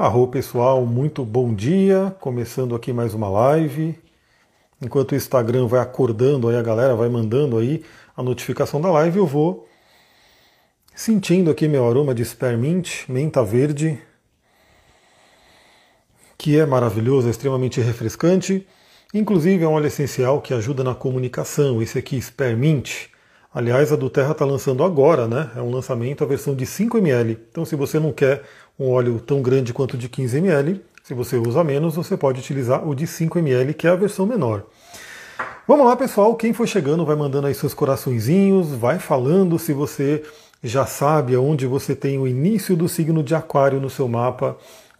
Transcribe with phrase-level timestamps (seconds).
[0.00, 2.14] Arro pessoal, muito bom dia.
[2.20, 3.98] Começando aqui mais uma live.
[4.80, 7.82] Enquanto o Instagram vai acordando aí, a galera vai mandando aí
[8.16, 9.68] a notificação da live, eu vou
[10.94, 13.98] sentindo aqui meu aroma de spearmint, menta verde,
[16.38, 18.64] que é maravilhoso, é extremamente refrescante.
[19.12, 21.82] Inclusive é um óleo essencial que ajuda na comunicação.
[21.82, 23.08] Esse aqui, spearmint.
[23.52, 25.50] Aliás, a do Terra está lançando agora, né?
[25.56, 27.36] É um lançamento, a versão de 5 ml.
[27.50, 28.44] Então, se você não quer
[28.78, 30.80] um óleo tão grande quanto de 15 ml.
[31.02, 34.26] Se você usa menos, você pode utilizar o de 5 ml, que é a versão
[34.26, 34.64] menor.
[35.66, 36.34] Vamos lá, pessoal.
[36.34, 40.22] Quem for chegando, vai mandando aí seus coraçõezinhos, vai falando se você
[40.62, 44.56] já sabe aonde você tem o início do signo de Aquário no seu mapa,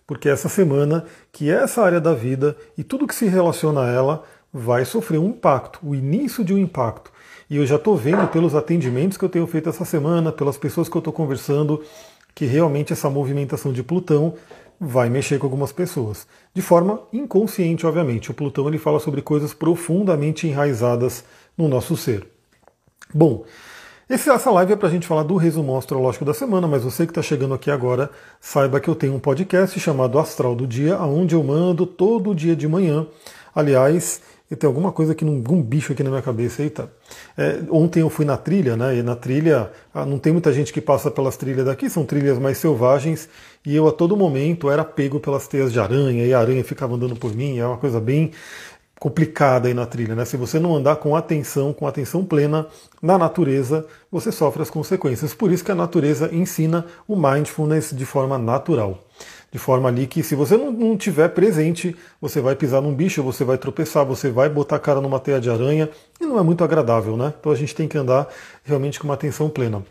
[0.07, 3.91] porque essa semana, que é essa área da vida e tudo que se relaciona a
[3.91, 7.13] ela, vai sofrer um impacto, o início de um impacto.
[7.51, 10.89] E eu já estou vendo pelos atendimentos que eu tenho feito essa semana, pelas pessoas
[10.89, 11.83] que eu estou conversando,
[12.39, 14.35] que realmente essa movimentação de Plutão
[14.79, 16.25] vai mexer com algumas pessoas.
[16.55, 18.31] De forma inconsciente, obviamente.
[18.31, 21.25] O Plutão ele fala sobre coisas profundamente enraizadas
[21.57, 22.29] no nosso ser.
[23.13, 23.45] Bom,
[24.09, 27.11] essa live é para a gente falar do resumo astrológico da semana, mas você que
[27.11, 28.09] está chegando aqui agora,
[28.41, 32.55] saiba que eu tenho um podcast chamado Astral do Dia, onde eu mando todo dia
[32.55, 33.05] de manhã.
[33.53, 34.23] Aliás,
[34.57, 36.63] tem alguma coisa aqui, algum bicho aqui na minha cabeça.
[36.63, 36.91] Eita.
[37.37, 38.97] É, ontem eu fui na trilha, né?
[38.97, 42.39] E na trilha ah, não tem muita gente que passa pelas trilhas daqui, são trilhas
[42.39, 43.29] mais selvagens.
[43.65, 46.95] E eu a todo momento era pego pelas teias de aranha, e a aranha ficava
[46.95, 47.59] andando por mim.
[47.59, 48.33] É uma coisa bem
[48.99, 50.25] complicada aí na trilha, né?
[50.25, 52.67] Se você não andar com atenção, com atenção plena
[53.03, 55.35] na natureza, você sofre as consequências.
[55.35, 59.05] Por isso que a natureza ensina o mindfulness de forma natural
[59.51, 63.23] de forma ali que se você não, não tiver presente, você vai pisar num bicho,
[63.23, 65.89] você vai tropeçar, você vai botar a cara numa teia de aranha
[66.21, 67.33] e não é muito agradável, né?
[67.39, 68.29] Então a gente tem que andar
[68.65, 69.83] realmente com uma atenção plena.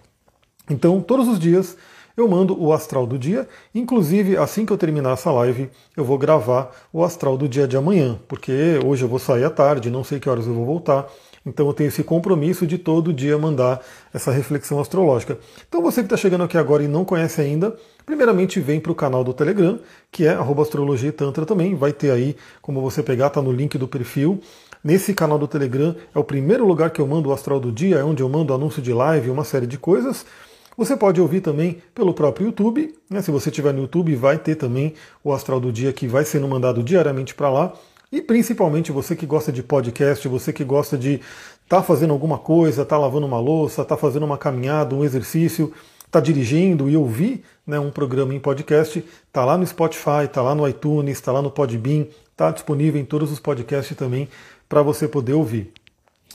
[0.70, 1.78] Então, todos os dias
[2.18, 6.18] eu mando o astral do dia, inclusive assim que eu terminar essa live, eu vou
[6.18, 10.04] gravar o astral do dia de amanhã, porque hoje eu vou sair à tarde, não
[10.04, 11.08] sei que horas eu vou voltar.
[11.48, 13.82] Então eu tenho esse compromisso de todo dia mandar
[14.14, 15.40] essa reflexão astrológica.
[15.68, 17.74] Então você que está chegando aqui agora e não conhece ainda,
[18.06, 19.80] primeiramente vem para o canal do Telegram,
[20.12, 21.74] que é astrologia tantra também.
[21.74, 24.42] Vai ter aí como você pegar, tá no link do perfil.
[24.84, 27.98] Nesse canal do Telegram é o primeiro lugar que eu mando o astral do dia,
[27.98, 30.26] é onde eu mando anúncio de live, uma série de coisas.
[30.78, 32.94] Você pode ouvir também pelo próprio YouTube.
[33.10, 33.22] Né?
[33.22, 36.48] Se você estiver no YouTube, vai ter também o astral do dia que vai sendo
[36.48, 37.74] mandado diariamente para lá.
[38.12, 42.38] E principalmente você que gosta de podcast, você que gosta de estar tá fazendo alguma
[42.38, 46.20] coisa, estar tá lavando uma louça, estar tá fazendo uma caminhada, um exercício, estar tá
[46.22, 50.68] dirigindo e ouvir né, um programa em podcast, está lá no Spotify, está lá no
[50.68, 54.30] iTunes, está lá no Podbean, está disponível em todos os podcasts também
[54.70, 55.74] para você poder ouvir.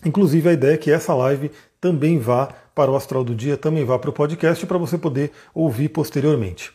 [0.05, 1.51] Inclusive a ideia é que essa live
[1.81, 5.33] também vá para o Astral do Dia, também vá para o podcast para você poder
[5.55, 6.71] ouvir posteriormente.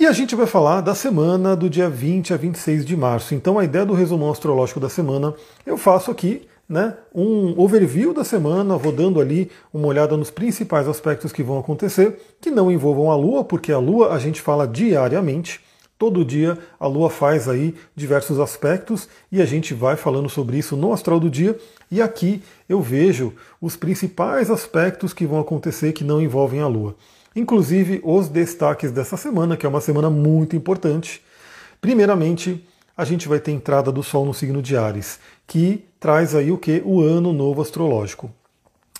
[0.00, 3.34] E a gente vai falar da semana do dia 20 a 26 de março.
[3.34, 5.34] Então a ideia do resumão astrológico da semana
[5.66, 10.88] eu faço aqui né, um overview da semana, vou dando ali uma olhada nos principais
[10.88, 14.66] aspectos que vão acontecer, que não envolvam a Lua, porque a Lua a gente fala
[14.66, 15.60] diariamente.
[15.98, 20.74] Todo dia a Lua faz aí diversos aspectos e a gente vai falando sobre isso
[20.74, 21.56] no Astral do Dia.
[21.90, 26.96] E aqui eu vejo os principais aspectos que vão acontecer que não envolvem a Lua.
[27.34, 31.22] Inclusive os destaques dessa semana, que é uma semana muito importante.
[31.80, 32.66] Primeiramente,
[32.96, 36.58] a gente vai ter entrada do Sol no signo de Ares, que traz aí o
[36.58, 36.82] que?
[36.84, 38.30] O ano novo astrológico.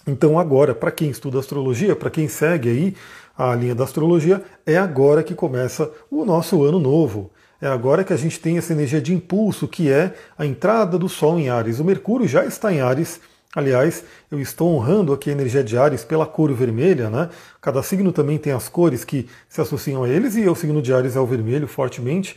[0.06, 2.96] Então agora, para quem estuda astrologia, para quem segue aí
[3.36, 7.30] a linha da astrologia, é agora que começa o nosso ano novo.
[7.60, 11.08] É agora que a gente tem essa energia de impulso, que é a entrada do
[11.08, 11.78] Sol em Ares.
[11.78, 13.20] O Mercúrio já está em Ares,
[13.54, 17.28] Aliás, eu estou honrando aqui a energia de Ares pela cor vermelha, né?
[17.60, 20.92] Cada signo também tem as cores que se associam a eles e o signo de
[20.92, 22.34] Ares é o vermelho fortemente.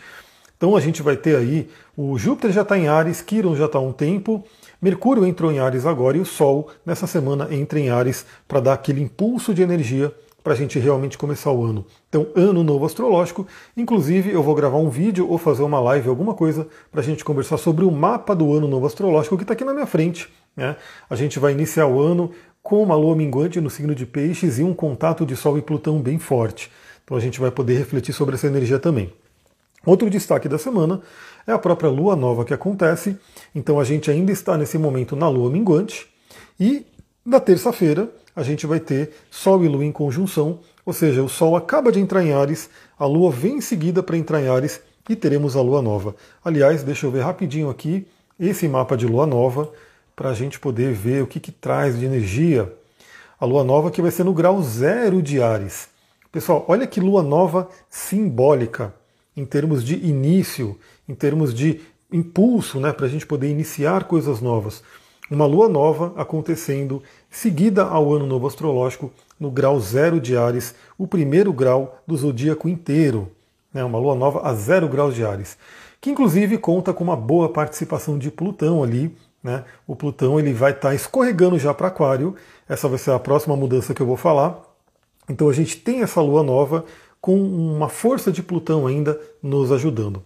[0.57, 3.77] Então a gente vai ter aí o Júpiter já está em Ares, Quiron já está
[3.77, 4.43] há um tempo,
[4.81, 8.73] Mercúrio entrou em Ares agora e o Sol nessa semana entra em Ares para dar
[8.73, 10.13] aquele impulso de energia
[10.45, 11.83] para a gente realmente começar o ano.
[12.07, 13.47] Então, ano novo astrológico.
[13.75, 17.25] Inclusive, eu vou gravar um vídeo ou fazer uma live, alguma coisa, para a gente
[17.25, 20.31] conversar sobre o mapa do ano novo astrológico que está aqui na minha frente.
[20.55, 20.75] Né?
[21.09, 22.29] A gente vai iniciar o ano
[22.61, 25.99] com uma lua minguante no signo de Peixes e um contato de Sol e Plutão
[25.99, 26.71] bem forte.
[27.03, 29.11] Então, a gente vai poder refletir sobre essa energia também.
[29.83, 31.01] Outro destaque da semana
[31.47, 33.17] é a própria lua nova que acontece.
[33.55, 36.07] Então, a gente ainda está nesse momento na lua minguante.
[36.59, 36.85] E
[37.25, 41.55] na terça-feira, a gente vai ter Sol e Lua em conjunção, ou seja, o Sol
[41.55, 45.15] acaba de entrar em Ares, a Lua vem em seguida para entrar em Ares e
[45.15, 46.15] teremos a Lua nova.
[46.43, 48.05] Aliás, deixa eu ver rapidinho aqui
[48.39, 49.71] esse mapa de Lua nova
[50.15, 52.71] para a gente poder ver o que, que traz de energia.
[53.39, 55.89] A Lua nova que vai ser no grau zero de Ares.
[56.31, 58.93] Pessoal, olha que Lua nova simbólica.
[59.37, 60.79] em termos de início,
[61.09, 64.81] em termos de impulso, né, para a gente poder iniciar coisas novas.
[65.29, 67.01] Uma lua nova acontecendo
[67.35, 72.69] seguida ao ano novo astrológico no grau zero de Ares, o primeiro grau do zodíaco
[72.69, 73.29] inteiro.
[73.73, 75.57] Né, uma lua nova a zero graus de Ares,
[75.99, 79.13] que inclusive conta com uma boa participação de Plutão ali.
[79.43, 79.65] Né?
[79.85, 82.35] O Plutão ele vai estar tá escorregando já para Aquário.
[82.69, 84.57] Essa vai ser a próxima mudança que eu vou falar.
[85.29, 86.85] Então a gente tem essa lua nova
[87.19, 90.23] com uma força de Plutão ainda nos ajudando.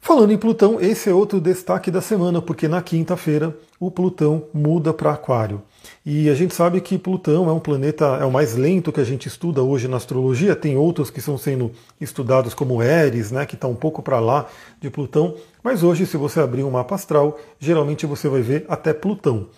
[0.00, 4.92] Falando em Plutão, esse é outro destaque da semana, porque na quinta-feira o Plutão muda
[4.92, 5.62] para Aquário.
[6.04, 9.04] E a gente sabe que Plutão é um planeta, é o mais lento que a
[9.04, 10.54] gente estuda hoje na astrologia.
[10.54, 14.46] Tem outros que estão sendo estudados, como Eris, né, que está um pouco para lá
[14.80, 15.34] de Plutão.
[15.62, 19.48] Mas hoje, se você abrir um mapa astral, geralmente você vai ver até Plutão.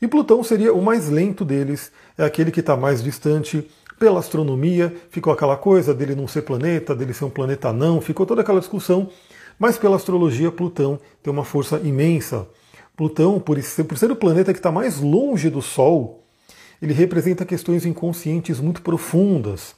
[0.00, 3.66] E Plutão seria o mais lento deles, é aquele que está mais distante,
[3.98, 8.26] pela astronomia, ficou aquela coisa dele não ser planeta, dele ser um planeta não, ficou
[8.26, 9.08] toda aquela discussão,
[9.58, 12.46] mas pela astrologia, Plutão tem uma força imensa.
[12.96, 16.24] Plutão, por ser, o planeta que está mais longe do Sol,
[16.80, 19.74] ele representa questões inconscientes muito profundas.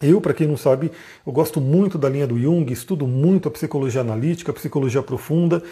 [0.00, 0.90] Eu, para quem não sabe,
[1.26, 5.62] eu gosto muito da linha do Jung, estudo muito a psicologia analítica, a psicologia profunda.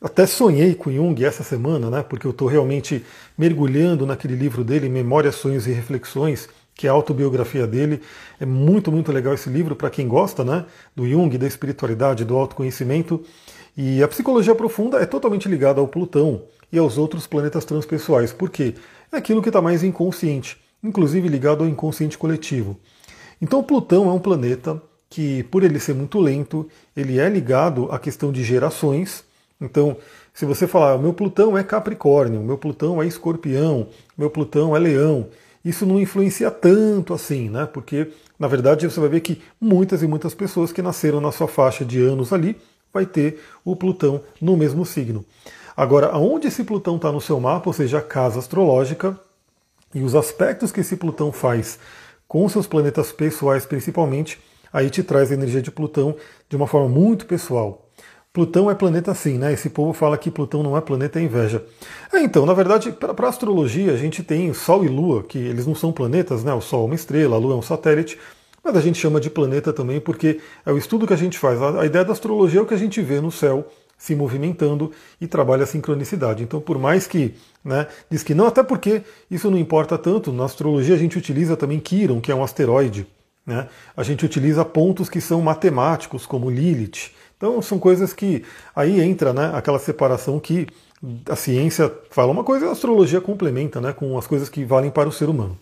[0.00, 2.02] Até sonhei com Jung essa semana, né?
[2.02, 3.04] Porque eu estou realmente
[3.36, 8.00] mergulhando naquele livro dele, Memórias, Sonhos e Reflexões, que é a autobiografia dele.
[8.38, 12.36] É muito, muito legal esse livro para quem gosta né, do Jung, da espiritualidade, do
[12.36, 13.24] autoconhecimento.
[13.76, 16.42] E a psicologia profunda é totalmente ligada ao Plutão
[16.72, 18.32] e aos outros planetas transpessoais.
[18.32, 18.74] Por quê?
[19.10, 22.78] É aquilo que está mais inconsciente, inclusive ligado ao inconsciente coletivo.
[23.42, 24.80] Então, Plutão é um planeta
[25.10, 29.24] que, por ele ser muito lento, ele é ligado à questão de gerações.
[29.60, 29.96] Então,
[30.32, 35.28] se você falar, meu Plutão é Capricórnio, meu Plutão é Escorpião, meu Plutão é Leão,
[35.64, 37.66] isso não influencia tanto assim, né?
[37.66, 41.48] Porque, na verdade, você vai ver que muitas e muitas pessoas que nasceram na sua
[41.48, 42.56] faixa de anos ali
[42.94, 45.24] vai ter o Plutão no mesmo signo.
[45.76, 49.18] Agora, aonde esse Plutão está no seu mapa, ou seja, a casa astrológica,
[49.92, 51.78] e os aspectos que esse Plutão faz
[52.28, 54.40] com seus planetas pessoais principalmente,
[54.72, 56.16] aí te traz a energia de Plutão
[56.48, 57.80] de uma forma muito pessoal.
[58.32, 59.52] Plutão é planeta sim, né?
[59.52, 61.64] Esse povo fala que Plutão não é planeta, é inveja.
[62.12, 65.74] É, então, na verdade, para astrologia, a gente tem Sol e Lua, que eles não
[65.74, 66.52] são planetas, né?
[66.52, 68.18] O Sol é uma estrela, a Lua é um satélite,
[68.64, 71.60] mas a gente chama de planeta também porque é o estudo que a gente faz.
[71.60, 73.68] A, ideia da astrologia é o que a gente vê no céu
[73.98, 74.90] se movimentando
[75.20, 76.42] e trabalha a sincronicidade.
[76.42, 77.34] Então, por mais que
[77.64, 81.56] né, diz que não, até porque isso não importa tanto, na astrologia a gente utiliza
[81.56, 83.06] também Quiron, que é um asteroide.
[83.46, 83.68] Né?
[83.96, 87.12] A gente utiliza pontos que são matemáticos, como Lilith.
[87.36, 88.42] Então são coisas que
[88.74, 90.66] aí entra né, aquela separação que
[91.28, 94.90] a ciência fala uma coisa e a astrologia complementa né, com as coisas que valem
[94.90, 95.58] para o ser humano.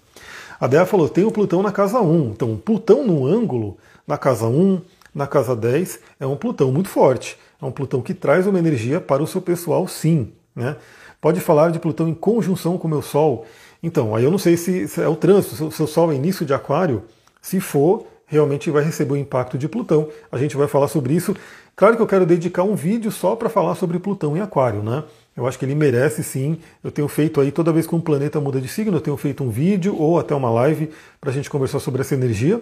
[0.62, 2.28] A Dea falou, tem o Plutão na casa 1.
[2.28, 4.80] Então, Plutão no ângulo, na casa 1,
[5.12, 7.36] na casa 10, é um Plutão muito forte.
[7.60, 10.30] É um Plutão que traz uma energia para o seu pessoal, sim.
[10.54, 10.76] Né?
[11.20, 13.44] Pode falar de Plutão em conjunção com o meu Sol.
[13.82, 16.14] Então, aí eu não sei se, se é o trânsito, se o seu Sol é
[16.14, 17.02] início de Aquário.
[17.40, 20.10] Se for, realmente vai receber o impacto de Plutão.
[20.30, 21.34] A gente vai falar sobre isso.
[21.74, 25.02] Claro que eu quero dedicar um vídeo só para falar sobre Plutão em Aquário, né?
[25.36, 26.58] Eu acho que ele merece sim.
[26.82, 29.42] Eu tenho feito aí, toda vez que um planeta muda de signo, eu tenho feito
[29.42, 30.90] um vídeo ou até uma live
[31.20, 32.60] para a gente conversar sobre essa energia.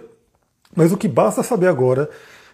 [0.75, 2.09] Mas o que basta saber agora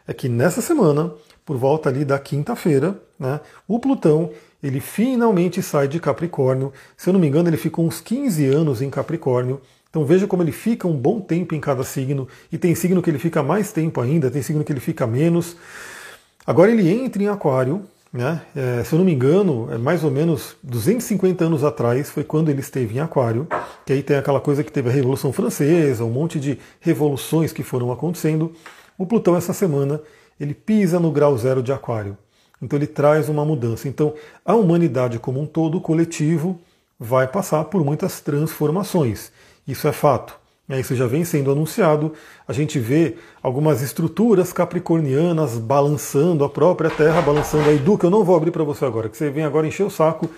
[0.08, 1.14] é que nessa semana,
[1.46, 6.74] por volta ali da quinta-feira, né, o Plutão ele finalmente sai de Capricórnio.
[6.96, 9.62] Se eu não me engano, ele ficou uns 15 anos em Capricórnio.
[9.89, 13.10] Então veja como ele fica um bom tempo em cada signo, e tem signo que
[13.10, 15.56] ele fica mais tempo ainda, tem signo que ele fica menos.
[16.46, 17.84] Agora ele entra em Aquário,
[18.17, 18.41] né?
[18.55, 22.50] É, se eu não me engano, é mais ou menos 250 anos atrás foi quando
[22.50, 23.47] ele esteve em Aquário,
[23.86, 27.62] que aí tem aquela coisa que teve a Revolução Francesa, um monte de revoluções que
[27.62, 28.51] foram acontecendo.
[28.97, 30.01] O Plutão essa semana
[30.39, 32.17] ele pisa no grau zero de Aquário,
[32.59, 33.88] então ele traz uma mudança.
[33.88, 36.59] Então a humanidade como um todo, o coletivo,
[37.00, 39.31] vai passar por muitas transformações.
[39.67, 40.39] Isso é fato.
[40.69, 42.13] É, isso já vem sendo anunciado.
[42.45, 47.77] A gente vê algumas estruturas capricornianas balançando a própria Terra, balançando aí.
[47.77, 50.29] Duque, eu não vou abrir para você agora, que você vem agora encher o saco.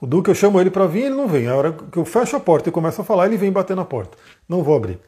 [0.00, 1.48] O Duque, eu chamo ele para vir, ele não vem.
[1.48, 3.84] A hora que eu fecho a porta e começo a falar, ele vem bater na
[3.84, 4.16] porta.
[4.48, 4.98] Não vou abrir.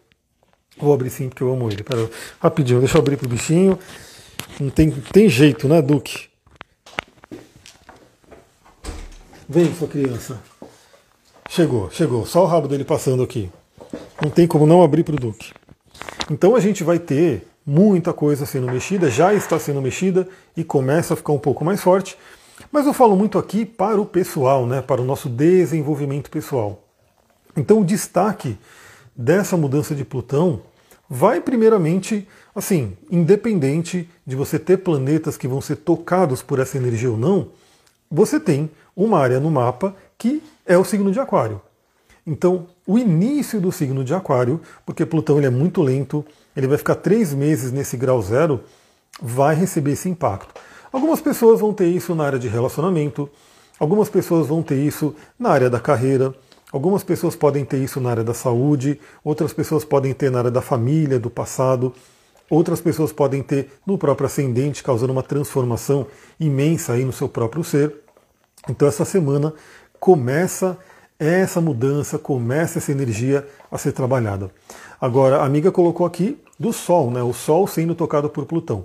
[0.78, 1.83] Vou abrir sim, porque eu amo ele.
[1.83, 3.78] Pera, rapidinho, deixa eu abrir pro bichinho.
[4.61, 6.28] Não tem, tem jeito, né, Duque?
[9.49, 10.38] Vem, sua criança.
[11.49, 12.26] Chegou, chegou.
[12.26, 13.50] Só o rabo dele passando aqui.
[14.23, 15.53] Não tem como não abrir para o Duque.
[16.31, 21.15] Então a gente vai ter muita coisa sendo mexida, já está sendo mexida e começa
[21.15, 22.17] a ficar um pouco mais forte.
[22.73, 26.83] Mas eu falo muito aqui para o pessoal, né, para o nosso desenvolvimento pessoal.
[27.57, 28.57] Então o destaque
[29.15, 30.63] dessa mudança de Plutão
[31.09, 37.11] vai primeiramente, assim, independente de você ter planetas que vão ser tocados por essa energia
[37.11, 37.49] ou não,
[38.11, 41.61] você tem uma área no mapa que é o signo de Aquário.
[42.26, 46.25] Então, o início do signo de Aquário, porque Plutão ele é muito lento,
[46.56, 48.62] ele vai ficar três meses nesse grau zero,
[49.23, 50.52] vai receber esse impacto.
[50.92, 53.30] Algumas pessoas vão ter isso na área de relacionamento,
[53.78, 56.35] algumas pessoas vão ter isso na área da carreira,
[56.73, 60.50] algumas pessoas podem ter isso na área da saúde, outras pessoas podem ter na área
[60.50, 61.95] da família, do passado,
[62.50, 66.06] outras pessoas podem ter no próprio ascendente, causando uma transformação
[66.40, 67.95] imensa aí no seu próprio ser.
[68.68, 69.54] Então essa semana
[70.00, 70.76] começa
[71.19, 74.51] essa mudança, começa essa energia a ser trabalhada.
[75.01, 77.23] Agora, a amiga colocou aqui do Sol, né?
[77.23, 78.85] O Sol sendo tocado por Plutão.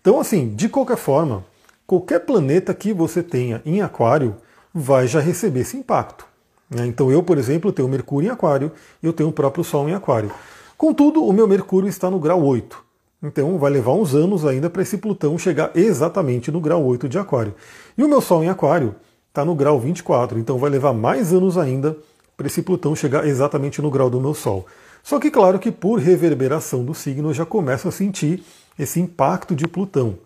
[0.00, 1.44] Então, assim, de qualquer forma,
[1.86, 4.36] qualquer planeta que você tenha em Aquário
[4.72, 6.26] vai já receber esse impacto.
[6.70, 6.86] Né?
[6.86, 8.72] Então, eu, por exemplo, tenho Mercúrio em Aquário
[9.02, 10.30] e eu tenho o próprio Sol em Aquário.
[10.78, 12.82] Contudo, o meu Mercúrio está no grau 8.
[13.22, 17.18] Então, vai levar uns anos ainda para esse Plutão chegar exatamente no grau 8 de
[17.18, 17.54] Aquário.
[17.98, 18.94] E o meu Sol em Aquário
[19.30, 21.96] está no grau 24, então vai levar mais anos ainda
[22.36, 24.66] para esse Plutão chegar exatamente no grau do meu Sol.
[25.02, 28.42] Só que, claro, que por reverberação do signo eu já começo a sentir
[28.78, 30.18] esse impacto de Plutão.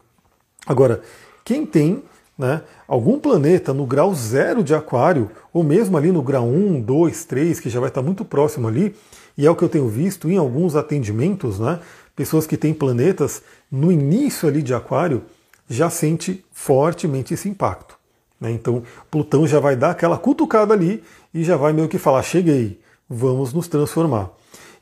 [0.67, 1.03] Agora,
[1.45, 2.03] quem tem
[2.37, 7.25] né, algum planeta no grau zero de Aquário, ou mesmo ali no grau 1, 2,
[7.27, 8.97] 3, que já vai estar muito próximo ali,
[9.37, 11.79] e é o que eu tenho visto em alguns atendimentos, né,
[12.17, 15.23] pessoas que têm planetas no início ali de Aquário,
[15.69, 18.04] já sente fortemente esse impacto.
[18.41, 18.53] Né?
[18.53, 22.81] Então, Plutão já vai dar aquela cutucada ali e já vai meio que falar: cheguei,
[23.09, 24.31] vamos nos transformar.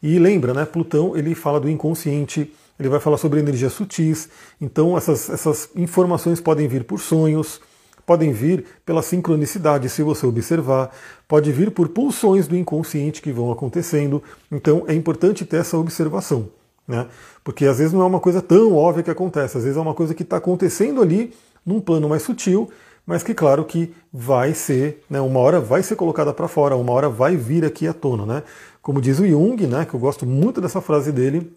[0.03, 0.65] E lembra, né?
[0.65, 4.29] Plutão ele fala do inconsciente, ele vai falar sobre energias sutis.
[4.61, 7.61] Então essas, essas informações podem vir por sonhos,
[8.05, 10.91] podem vir pela sincronicidade, se você observar,
[11.29, 14.21] pode vir por pulsões do inconsciente que vão acontecendo.
[14.51, 16.49] Então é importante ter essa observação,
[16.87, 17.07] né?
[17.45, 19.95] Porque às vezes não é uma coisa tão óbvia que acontece, às vezes é uma
[19.95, 21.33] coisa que está acontecendo ali
[21.65, 22.69] num plano mais sutil,
[23.07, 26.93] mas que claro que vai ser, né, uma hora vai ser colocada para fora, uma
[26.93, 28.43] hora vai vir aqui à tona, né?
[28.81, 31.53] Como diz o Jung, né, que eu gosto muito dessa frase dele,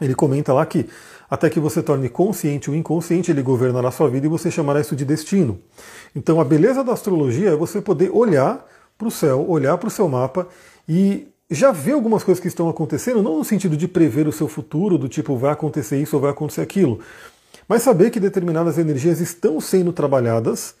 [0.00, 0.88] ele comenta lá que
[1.28, 4.94] até que você torne consciente o inconsciente, ele governará sua vida e você chamará isso
[4.94, 5.58] de destino.
[6.14, 8.64] Então a beleza da astrologia é você poder olhar
[8.96, 10.46] para o céu, olhar para o seu mapa
[10.88, 14.48] e já ver algumas coisas que estão acontecendo, não no sentido de prever o seu
[14.48, 17.00] futuro, do tipo vai acontecer isso ou vai acontecer aquilo,
[17.68, 20.74] mas saber que determinadas energias estão sendo trabalhadas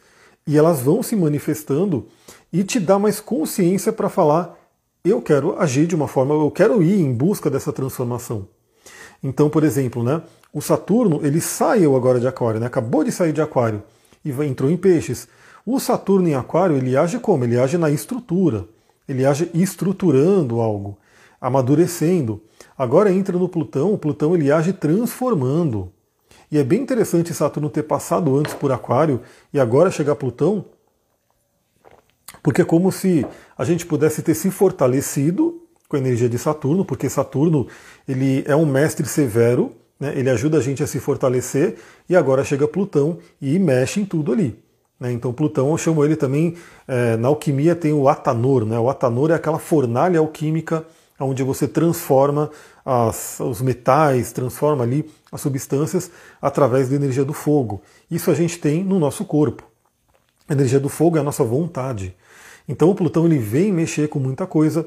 [0.46, 2.06] e elas vão se manifestando
[2.52, 4.56] e te dá mais consciência para falar
[5.08, 8.48] eu quero agir de uma forma, eu quero ir em busca dessa transformação.
[9.22, 10.20] Então, por exemplo, né,
[10.52, 13.82] o Saturno ele saiu agora de Aquário, né, acabou de sair de Aquário
[14.24, 15.28] e entrou em Peixes.
[15.64, 17.44] O Saturno em Aquário ele age como?
[17.44, 18.66] Ele age na estrutura,
[19.08, 20.98] ele age estruturando algo,
[21.40, 22.42] amadurecendo.
[22.76, 25.92] Agora entra no Plutão, o Plutão ele age transformando.
[26.50, 29.20] E é bem interessante Saturno ter passado antes por Aquário
[29.52, 30.64] e agora chegar Plutão,
[32.42, 33.26] porque é como se
[33.58, 37.66] a gente pudesse ter se fortalecido com a energia de Saturno, porque Saturno
[38.06, 41.76] ele é um mestre severo, né, ele ajuda a gente a se fortalecer,
[42.08, 44.58] e agora chega Plutão e mexe em tudo ali.
[44.98, 48.88] Né, então Plutão, eu chamo ele também, é, na alquimia tem o Atanor, né, o
[48.88, 50.84] Atanor é aquela fornalha alquímica
[51.18, 52.50] onde você transforma
[52.84, 57.82] as, os metais, transforma ali as substâncias através da energia do fogo.
[58.10, 59.64] Isso a gente tem no nosso corpo.
[60.48, 62.14] A energia do fogo é a nossa vontade.
[62.68, 64.86] Então o Plutão ele vem mexer com muita coisa.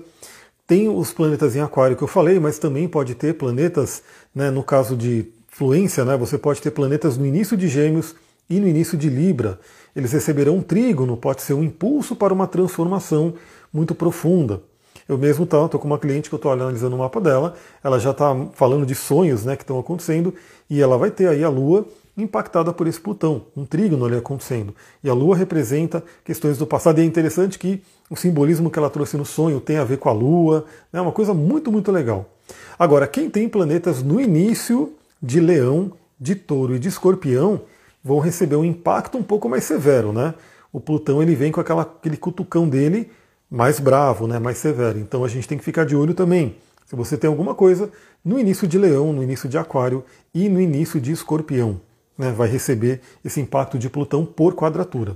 [0.68, 4.64] Tem os planetas em aquário que eu falei, mas também pode ter planetas, né, no
[4.64, 8.16] caso de fluência, né, você pode ter planetas no início de Gêmeos
[8.50, 9.60] e no início de Libra.
[9.96, 13.34] Eles receberão um trígono, pode ser um impulso para uma transformação
[13.74, 14.62] muito profunda.
[15.10, 18.12] Eu mesmo estou com uma cliente que eu estou analisando o mapa dela, ela já
[18.12, 20.36] está falando de sonhos né, que estão acontecendo,
[20.70, 21.84] e ela vai ter aí a Lua
[22.16, 24.76] impactada por esse Plutão, um trígono ali acontecendo.
[25.04, 28.90] E a Lua representa questões do passado, e é interessante que o simbolismo que ela
[28.90, 31.92] trouxe no sonho tem a ver com a Lua, é né, uma coisa muito, muito
[31.92, 32.30] legal.
[32.78, 37.62] Agora, quem tem planetas no início de Leão, de Touro e de Escorpião,
[38.04, 40.36] vão receber um impacto um pouco mais severo, né?
[40.72, 43.10] O Plutão ele vem com aquela, aquele cutucão dele
[43.50, 45.00] mais bravo, né, mais severo.
[45.00, 46.56] Então a gente tem que ficar de olho também.
[46.86, 47.90] Se você tem alguma coisa
[48.24, 50.04] no início de Leão, no início de Aquário
[50.34, 51.80] e no início de Escorpião,
[52.18, 55.16] né, vai receber esse impacto de Plutão por quadratura.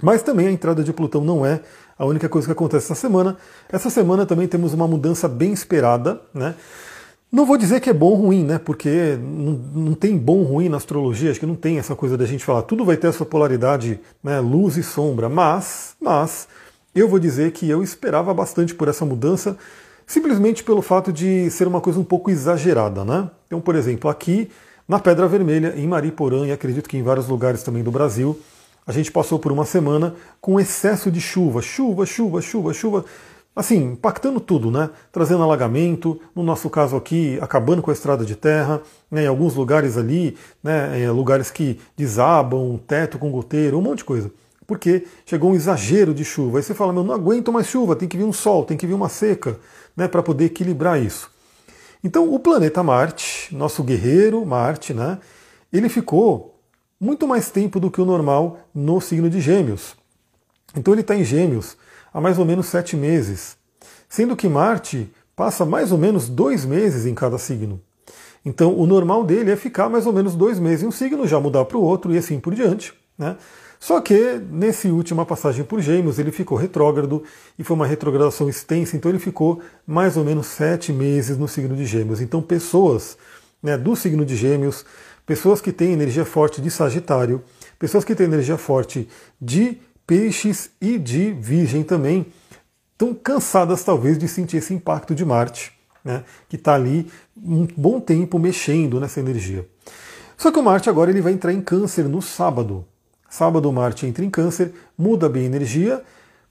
[0.00, 1.60] Mas também a entrada de Plutão não é
[1.98, 3.36] a única coisa que acontece essa semana.
[3.70, 6.54] Essa semana também temos uma mudança bem esperada, né?
[7.30, 8.58] Não vou dizer que é bom ou ruim, né?
[8.58, 12.16] Porque não, não tem bom ou ruim na astrologia, acho que não tem essa coisa
[12.16, 16.46] da gente falar, tudo vai ter a sua polaridade, né, luz e sombra, mas, mas
[16.94, 19.56] eu vou dizer que eu esperava bastante por essa mudança,
[20.06, 23.30] simplesmente pelo fato de ser uma coisa um pouco exagerada, né?
[23.46, 24.50] Então, por exemplo, aqui
[24.86, 28.38] na Pedra Vermelha, em Mariporã, e acredito que em vários lugares também do Brasil,
[28.86, 33.04] a gente passou por uma semana com excesso de chuva, chuva, chuva, chuva, chuva,
[33.54, 34.90] assim, impactando tudo, né?
[35.10, 39.24] Trazendo alagamento, no nosso caso aqui, acabando com a estrada de terra, né?
[39.24, 41.10] em alguns lugares ali, né?
[41.10, 44.30] lugares que desabam, teto com goteiro, um monte de coisa.
[44.66, 46.58] Porque chegou um exagero de chuva.
[46.58, 48.86] Aí você fala, meu, não aguento mais chuva, tem que vir um sol, tem que
[48.86, 49.58] vir uma seca,
[49.96, 50.06] né?
[50.08, 51.30] Para poder equilibrar isso.
[52.04, 55.20] Então, o planeta Marte, nosso guerreiro Marte, né,
[55.72, 56.58] ele ficou
[57.00, 59.94] muito mais tempo do que o normal no signo de Gêmeos.
[60.76, 61.76] Então, ele está em Gêmeos
[62.12, 63.56] há mais ou menos sete meses,
[64.08, 67.80] sendo que Marte passa mais ou menos dois meses em cada signo.
[68.44, 71.38] Então, o normal dele é ficar mais ou menos dois meses em um signo, já
[71.38, 72.92] mudar para o outro e assim por diante.
[73.16, 73.36] Né?
[73.82, 77.24] Só que nesse última passagem por Gêmeos ele ficou retrógrado
[77.58, 81.74] e foi uma retrogradação extensa, então ele ficou mais ou menos sete meses no signo
[81.74, 82.20] de Gêmeos.
[82.20, 83.18] Então pessoas
[83.60, 84.86] né, do signo de Gêmeos,
[85.26, 87.42] pessoas que têm energia forte de Sagitário,
[87.76, 89.08] pessoas que têm energia forte
[89.40, 92.26] de Peixes e de Virgem também,
[92.92, 95.72] estão cansadas talvez de sentir esse impacto de Marte,
[96.04, 99.68] né, que está ali um bom tempo mexendo nessa energia.
[100.36, 102.86] Só que o Marte agora ele vai entrar em Câncer no sábado.
[103.32, 106.02] Sábado Marte entra em câncer, muda bem a energia.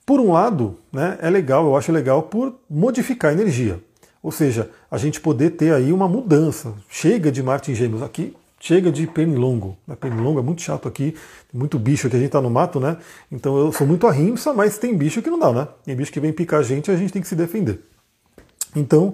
[0.04, 3.80] Por um lado, né, é legal, eu acho legal por modificar a energia.
[4.24, 6.74] Ou seja, a gente poder ter aí uma mudança.
[6.90, 9.78] Chega de Marte em Gêmeos aqui, chega de pernilongo.
[9.88, 9.96] Né?
[9.96, 11.14] Pernilongo é muito chato aqui,
[11.54, 12.98] muito bicho aqui, a gente está no mato, né?
[13.32, 15.68] Então eu sou muito arrimsa, mas tem bicho que não dá, né?
[15.86, 17.80] Tem bicho que vem picar a gente e a gente tem que se defender.
[18.76, 19.14] Então,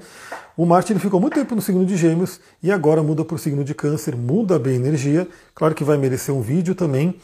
[0.55, 3.39] o Marte ele ficou muito tempo no signo de Gêmeos e agora muda para o
[3.39, 5.27] signo de Câncer, muda bem a energia.
[5.53, 7.15] Claro que vai merecer um vídeo também.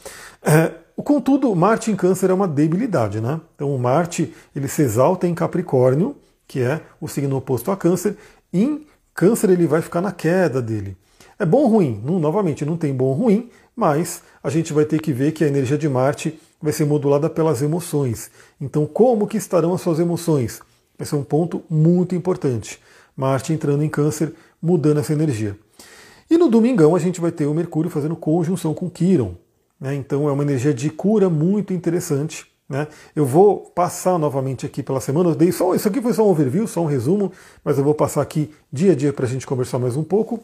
[0.42, 3.40] É, contudo, Marte em Câncer é uma debilidade, né?
[3.56, 6.16] Então, o Marte ele se exalta em Capricórnio,
[6.48, 8.16] que é o signo oposto a Câncer.
[8.52, 10.98] Em Câncer ele vai ficar na queda dele.
[11.40, 12.02] É bom ou ruim?
[12.04, 15.44] Não, novamente, não tem bom ou ruim, mas a gente vai ter que ver que
[15.44, 18.30] a energia de Marte vai ser modulada pelas emoções.
[18.62, 20.62] Então, como que estarão as suas emoções?
[21.04, 22.80] Esse é um ponto muito importante.
[23.16, 25.58] Marte entrando em câncer, mudando essa energia.
[26.30, 29.36] E no domingão a gente vai ter o Mercúrio fazendo conjunção com Quiron.
[29.80, 29.94] Né?
[29.96, 32.48] Então é uma energia de cura muito interessante.
[32.68, 32.88] Né?
[33.16, 35.30] Eu vou passar novamente aqui pela semana.
[35.30, 37.32] Eu dei só, isso aqui foi só um overview, só um resumo,
[37.64, 40.40] mas eu vou passar aqui dia a dia para a gente conversar mais um pouco.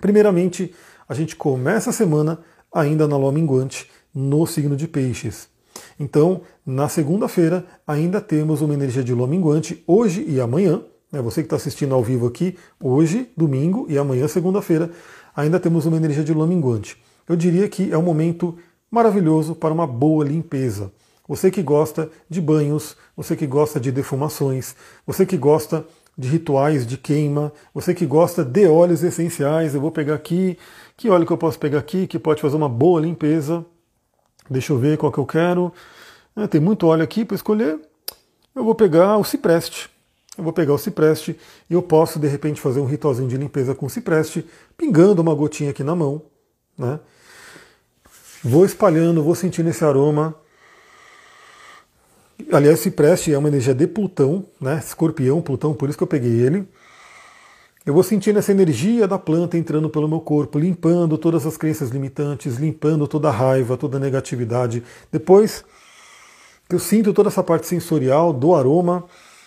[0.00, 0.74] Primeiramente,
[1.08, 2.40] a gente começa a semana
[2.72, 5.48] ainda na lua minguante, no signo de Peixes.
[5.98, 10.82] Então, na segunda-feira, ainda temos uma energia de lua minguante, hoje e amanhã.
[11.10, 11.22] Né?
[11.22, 14.90] Você que está assistindo ao vivo aqui, hoje, domingo e amanhã, segunda-feira,
[15.34, 16.96] ainda temos uma energia de lua minguante.
[17.28, 18.56] Eu diria que é um momento
[18.90, 20.92] maravilhoso para uma boa limpeza.
[21.28, 25.84] Você que gosta de banhos, você que gosta de defumações, você que gosta
[26.16, 30.56] de rituais de queima, você que gosta de óleos essenciais, eu vou pegar aqui,
[30.96, 33.64] que óleo que eu posso pegar aqui que pode fazer uma boa limpeza?
[34.48, 35.72] Deixa eu ver qual que eu quero.
[36.36, 37.78] É, tem muito óleo aqui para escolher.
[38.54, 39.90] Eu vou pegar o cipreste.
[40.36, 43.74] Eu vou pegar o cipreste e eu posso de repente fazer um ritualzinho de limpeza
[43.74, 46.22] com o cipreste, pingando uma gotinha aqui na mão,
[46.76, 47.00] né?
[48.44, 50.34] Vou espalhando, vou sentindo esse aroma.
[52.52, 54.78] Aliás, cipreste é uma energia de Plutão, né?
[54.78, 56.68] Escorpião, Plutão, por isso que eu peguei ele.
[57.86, 61.90] Eu vou sentindo essa energia da planta entrando pelo meu corpo, limpando todas as crenças
[61.90, 64.82] limitantes, limpando toda a raiva, toda a negatividade.
[65.12, 65.64] Depois
[66.68, 69.04] que eu sinto toda essa parte sensorial do aroma,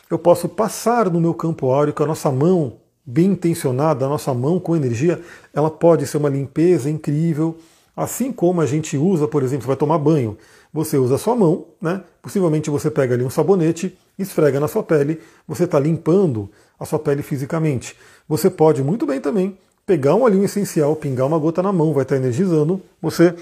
[0.09, 4.33] eu posso passar no meu campo áureo com a nossa mão bem intencionada, a nossa
[4.33, 5.19] mão com energia,
[5.53, 7.57] ela pode ser uma limpeza incrível.
[7.93, 10.37] Assim como a gente usa, por exemplo, você vai tomar banho,
[10.71, 12.01] você usa a sua mão, né?
[12.21, 16.99] Possivelmente você pega ali um sabonete, esfrega na sua pele, você está limpando a sua
[16.99, 17.95] pele fisicamente.
[18.27, 22.03] Você pode muito bem também pegar um olhinho essencial, pingar uma gota na mão, vai
[22.03, 23.33] estar energizando, você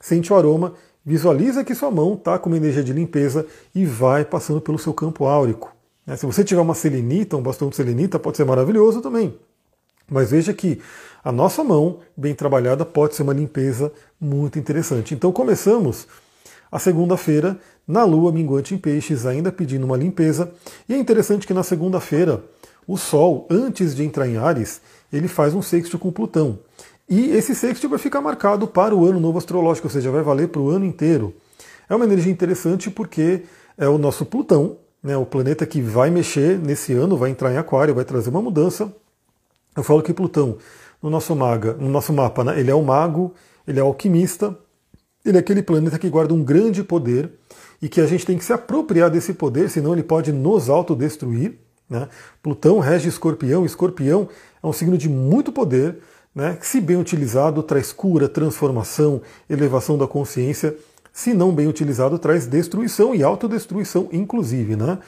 [0.00, 0.72] sente o aroma,
[1.04, 4.94] visualiza que sua mão está com uma energia de limpeza e vai passando pelo seu
[4.94, 5.74] campo áurico.
[6.06, 6.16] Né?
[6.16, 9.34] Se você tiver uma selenita, um bastão de selenita, pode ser maravilhoso também.
[10.08, 10.80] Mas veja que
[11.22, 15.14] a nossa mão, bem trabalhada, pode ser uma limpeza muito interessante.
[15.14, 16.06] Então começamos
[16.72, 20.50] a segunda-feira na Lua minguante em peixes, ainda pedindo uma limpeza.
[20.88, 22.42] E é interessante que na segunda-feira
[22.92, 24.80] o Sol, antes de entrar em Ares,
[25.12, 26.58] ele faz um sexto com Plutão.
[27.08, 30.48] E esse sexto vai ficar marcado para o ano novo astrológico, ou seja, vai valer
[30.48, 31.32] para o ano inteiro.
[31.88, 33.42] É uma energia interessante porque
[33.78, 37.58] é o nosso Plutão, né, o planeta que vai mexer nesse ano, vai entrar em
[37.58, 38.92] Aquário, vai trazer uma mudança.
[39.76, 40.58] Eu falo que Plutão,
[41.00, 43.32] no nosso, maga, no nosso mapa, né, ele é o mago,
[43.68, 44.58] ele é o alquimista,
[45.24, 47.30] ele é aquele planeta que guarda um grande poder
[47.80, 51.69] e que a gente tem que se apropriar desse poder, senão ele pode nos autodestruir.
[51.90, 52.08] Né?
[52.40, 54.28] Plutão rege escorpião, escorpião
[54.62, 55.98] é um signo de muito poder,
[56.32, 60.76] né, que, se bem utilizado, traz cura, transformação, elevação da consciência,
[61.12, 64.76] se não bem utilizado, traz destruição e autodestruição, inclusive.
[64.76, 64.98] Né?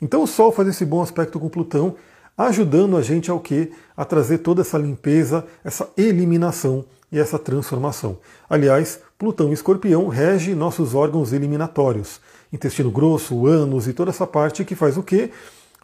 [0.00, 1.96] Então o Sol faz esse bom aspecto com Plutão,
[2.38, 3.72] ajudando a gente ao que?
[3.96, 8.18] A trazer toda essa limpeza, essa eliminação e essa transformação.
[8.48, 12.20] Aliás, Plutão e Escorpião rege nossos órgãos eliminatórios,
[12.52, 15.30] intestino grosso, ânus e toda essa parte que faz o que?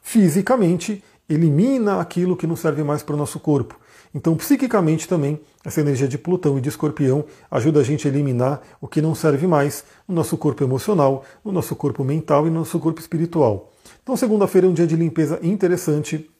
[0.08, 3.76] Fisicamente elimina aquilo que não serve mais para o nosso corpo.
[4.14, 8.62] Então, psiquicamente também, essa energia de Plutão e de Escorpião ajuda a gente a eliminar
[8.80, 12.60] o que não serve mais no nosso corpo emocional, no nosso corpo mental e no
[12.60, 13.72] nosso corpo espiritual.
[14.00, 16.30] Então, segunda-feira é um dia de limpeza interessante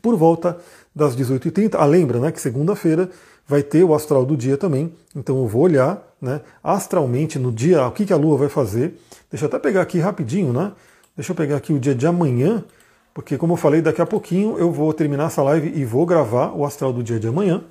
[0.00, 0.56] por volta
[0.94, 1.74] das 18h30.
[1.74, 3.10] Ah, lembra né, que segunda-feira
[3.48, 7.84] vai ter o astral do dia também, então eu vou olhar né, astralmente no dia
[7.84, 8.96] o que, que a Lua vai fazer.
[9.28, 10.70] Deixa eu até pegar aqui rapidinho, né?
[11.16, 12.64] Deixa eu pegar aqui o dia de amanhã,
[13.14, 16.52] porque como eu falei, daqui a pouquinho eu vou terminar essa live e vou gravar
[16.52, 17.62] o astral do dia de amanhã.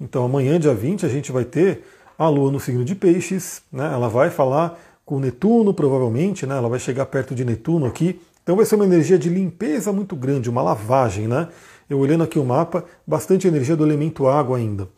[0.00, 1.82] Então amanhã, dia 20, a gente vai ter
[2.18, 3.90] a Lua no signo de Peixes, né?
[3.92, 6.56] Ela vai falar com Netuno, provavelmente, né?
[6.56, 8.20] Ela vai chegar perto de Netuno aqui.
[8.42, 11.48] Então vai ser uma energia de limpeza muito grande, uma lavagem, né?
[11.88, 14.88] Eu olhando aqui o mapa, bastante energia do elemento água ainda.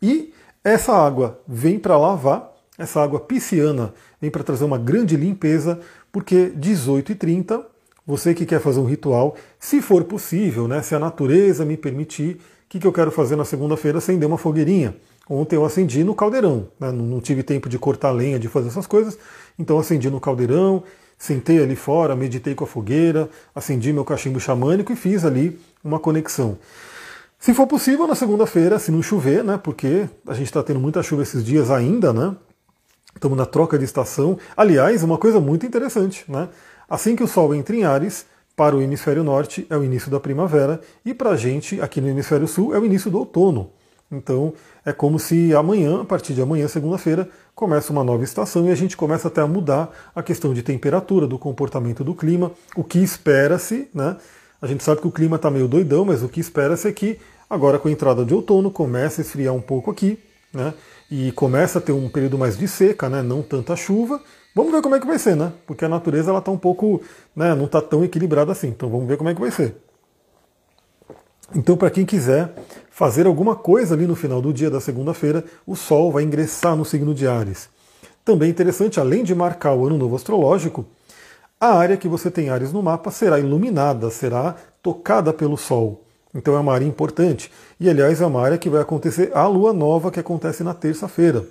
[0.00, 5.80] E essa água vem para lavar, essa água pisciana vem para trazer uma grande limpeza,
[6.12, 7.75] porque 18 e 30
[8.06, 12.34] você que quer fazer um ritual, se for possível, né, se a natureza me permitir,
[12.36, 13.98] o que, que eu quero fazer na segunda-feira?
[13.98, 14.96] Acender uma fogueirinha.
[15.28, 18.86] Ontem eu acendi no caldeirão, né, não tive tempo de cortar lenha, de fazer essas
[18.86, 19.18] coisas,
[19.58, 20.84] então acendi no caldeirão,
[21.18, 25.98] sentei ali fora, meditei com a fogueira, acendi meu cachimbo xamânico e fiz ali uma
[25.98, 26.58] conexão.
[27.40, 31.02] Se for possível, na segunda-feira, se não chover, né, porque a gente está tendo muita
[31.02, 32.36] chuva esses dias ainda, né,
[33.14, 34.38] estamos na troca de estação.
[34.56, 36.48] Aliás, uma coisa muito interessante, né,
[36.88, 40.18] Assim que o Sol entra em Ares, para o hemisfério norte é o início da
[40.18, 43.70] primavera e para a gente, aqui no hemisfério sul, é o início do outono.
[44.10, 48.70] Então é como se amanhã, a partir de amanhã, segunda-feira, começa uma nova estação e
[48.70, 52.82] a gente começa até a mudar a questão de temperatura, do comportamento do clima, o
[52.82, 54.16] que espera-se, né?
[54.62, 57.18] A gente sabe que o clima está meio doidão, mas o que espera-se é que
[57.50, 60.18] agora com a entrada de outono comece a esfriar um pouco aqui,
[60.50, 60.72] né?
[61.10, 63.22] E começa a ter um período mais de seca, né?
[63.22, 64.18] Não tanta chuva,
[64.56, 65.52] Vamos ver como é que vai ser, né?
[65.66, 67.02] Porque a natureza ela tá um pouco,
[67.36, 68.68] né, não está tão equilibrada assim.
[68.68, 69.76] Então vamos ver como é que vai ser.
[71.54, 72.54] Então, para quem quiser
[72.90, 76.86] fazer alguma coisa ali no final do dia da segunda-feira, o Sol vai ingressar no
[76.86, 77.68] signo de Ares.
[78.24, 80.86] Também interessante, além de marcar o ano novo astrológico,
[81.60, 86.02] a área que você tem Ares no mapa será iluminada, será tocada pelo Sol.
[86.34, 87.52] Então é uma área importante.
[87.78, 91.44] E aliás, é uma área que vai acontecer a lua nova que acontece na terça-feira.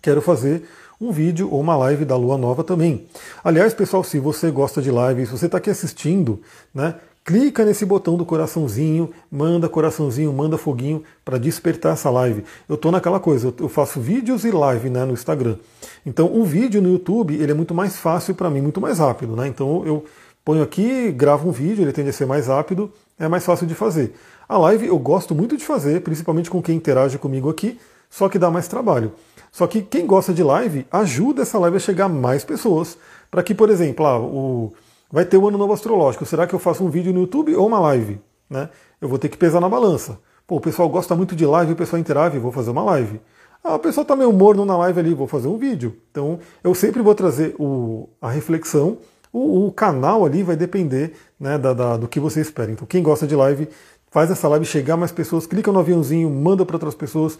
[0.00, 0.66] Quero fazer
[1.04, 3.06] um vídeo ou uma live da Lua Nova também.
[3.42, 6.40] Aliás, pessoal, se você gosta de live, se você está aqui assistindo,
[6.74, 12.44] né, clica nesse botão do coraçãozinho, manda coraçãozinho, manda foguinho para despertar essa live.
[12.68, 15.56] Eu estou naquela coisa, eu faço vídeos e live né, no Instagram.
[16.04, 19.34] Então o vídeo no YouTube ele é muito mais fácil para mim, muito mais rápido.
[19.34, 19.48] Né?
[19.48, 20.04] Então eu
[20.44, 23.74] ponho aqui, gravo um vídeo, ele tende a ser mais rápido, é mais fácil de
[23.74, 24.14] fazer.
[24.46, 27.78] A live eu gosto muito de fazer, principalmente com quem interage comigo aqui,
[28.10, 29.12] só que dá mais trabalho.
[29.54, 32.98] Só que quem gosta de live ajuda essa live a chegar a mais pessoas.
[33.30, 34.72] Para que, por exemplo, ah, o...
[35.12, 36.26] vai ter o ano novo astrológico.
[36.26, 38.20] Será que eu faço um vídeo no YouTube ou uma live?
[38.50, 38.68] Né?
[39.00, 40.18] Eu vou ter que pesar na balança.
[40.44, 43.20] Pô, o pessoal gosta muito de live, o pessoal interage, vou fazer uma live.
[43.62, 45.98] Ah, o pessoal está meio morno na live ali, vou fazer um vídeo.
[46.10, 48.98] Então, eu sempre vou trazer o, a reflexão.
[49.32, 52.72] O, o, canal ali vai depender né, da, da, do que você espera.
[52.72, 53.68] Então, quem gosta de live,
[54.10, 57.38] faz essa live chegar mais pessoas, clica no aviãozinho, manda para outras pessoas.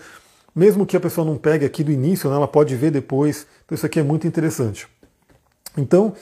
[0.54, 3.46] Mesmo que a pessoa não pegue aqui do início, né, ela pode ver depois.
[3.64, 4.86] Então isso aqui é muito interessante.
[5.76, 6.14] Então,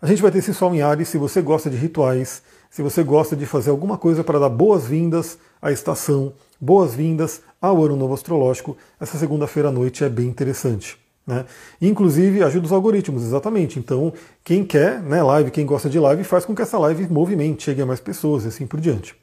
[0.00, 1.08] a gente vai ter esse Sol em Ares.
[1.08, 5.38] Se você gosta de rituais, se você gosta de fazer alguma coisa para dar boas-vindas
[5.60, 10.98] à estação, boas-vindas ao Ano Novo Astrológico, essa segunda-feira à noite é bem interessante.
[11.26, 11.44] Né?
[11.82, 13.78] Inclusive ajuda os algoritmos, exatamente.
[13.78, 14.12] Então,
[14.44, 17.82] quem quer né, live, quem gosta de live, faz com que essa live movimente, chegue
[17.82, 19.14] a mais pessoas e assim por diante.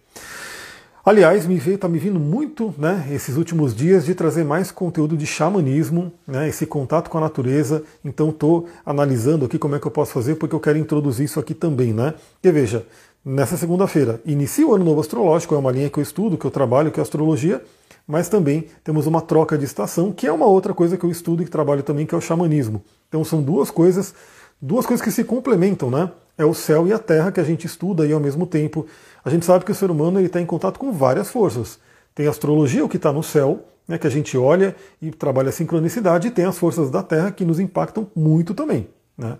[1.05, 5.25] Aliás, me está me vindo muito né, esses últimos dias de trazer mais conteúdo de
[5.25, 7.83] xamanismo, né, esse contato com a natureza.
[8.05, 11.41] Então estou analisando aqui como é que eu posso fazer, porque eu quero introduzir isso
[11.41, 11.91] aqui também.
[11.91, 12.13] Né?
[12.41, 12.87] E veja,
[13.23, 16.51] nessa segunda-feira inicia o ano novo astrológico, é uma linha que eu estudo, que eu
[16.51, 17.61] trabalho, que é astrologia,
[18.07, 21.41] mas também temos uma troca de estação, que é uma outra coisa que eu estudo
[21.41, 22.81] e que trabalho também, que é o xamanismo.
[23.09, 24.15] Então são duas coisas,
[24.61, 26.09] duas coisas que se complementam, né?
[26.37, 28.87] É o céu e a terra que a gente estuda e ao mesmo tempo
[29.23, 31.79] a gente sabe que o ser humano está em contato com várias forças.
[32.13, 35.49] Tem a astrologia, o que está no céu, né, que a gente olha e trabalha
[35.49, 38.87] a sincronicidade, e tem as forças da Terra que nos impactam muito também.
[39.17, 39.37] Né.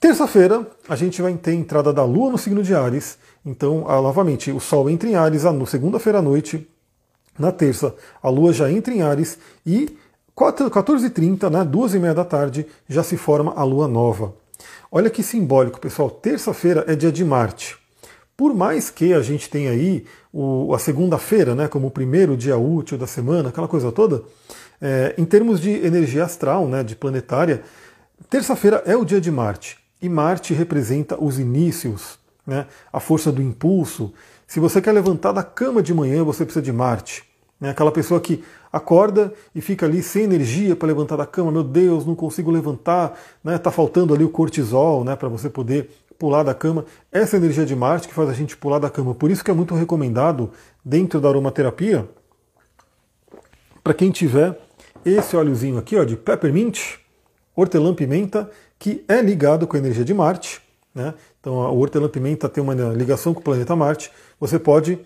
[0.00, 3.18] Terça-feira, a gente vai ter a entrada da Lua no signo de Ares.
[3.44, 6.68] Então, ah, novamente, o Sol entra em Ares no segunda-feira à noite.
[7.38, 9.96] Na terça, a Lua já entra em Ares e
[10.36, 14.34] 14h30, né, 2h30 da tarde, já se forma a Lua Nova.
[14.90, 16.10] Olha que simbólico, pessoal.
[16.10, 17.83] Terça-feira é dia de Marte.
[18.36, 22.56] Por mais que a gente tenha aí o, a segunda-feira, né, como o primeiro dia
[22.56, 24.22] útil da semana, aquela coisa toda,
[24.80, 27.62] é, em termos de energia astral, né, de planetária,
[28.28, 29.78] terça-feira é o dia de Marte.
[30.02, 32.66] E Marte representa os inícios, né?
[32.92, 34.12] a força do impulso.
[34.46, 37.24] Se você quer levantar da cama de manhã, você precisa de Marte.
[37.58, 37.70] Né?
[37.70, 42.04] Aquela pessoa que acorda e fica ali sem energia para levantar da cama, meu Deus,
[42.04, 43.56] não consigo levantar, né?
[43.56, 45.88] Tá faltando ali o cortisol, né, para você poder
[46.24, 46.86] pular da cama.
[47.12, 49.14] Essa energia de Marte que faz a gente pular da cama.
[49.14, 50.50] Por isso que é muito recomendado
[50.82, 52.08] dentro da aromaterapia
[53.82, 54.58] para quem tiver
[55.04, 56.94] esse óleozinho aqui, ó, de peppermint,
[57.54, 60.62] hortelã-pimenta que é ligado com a energia de Marte.
[60.94, 61.12] Né?
[61.38, 64.10] Então a hortelã-pimenta tem uma ligação com o planeta Marte.
[64.40, 64.98] Você pode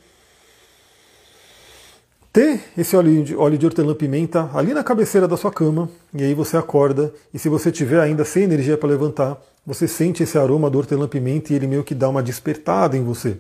[2.33, 6.35] ter esse óleo de, óleo de hortelã-pimenta ali na cabeceira da sua cama, e aí
[6.35, 9.37] você acorda, e se você tiver ainda sem energia para levantar,
[9.68, 13.38] você sente esse aroma do hortelã-pimenta e ele meio que dá uma despertada em você.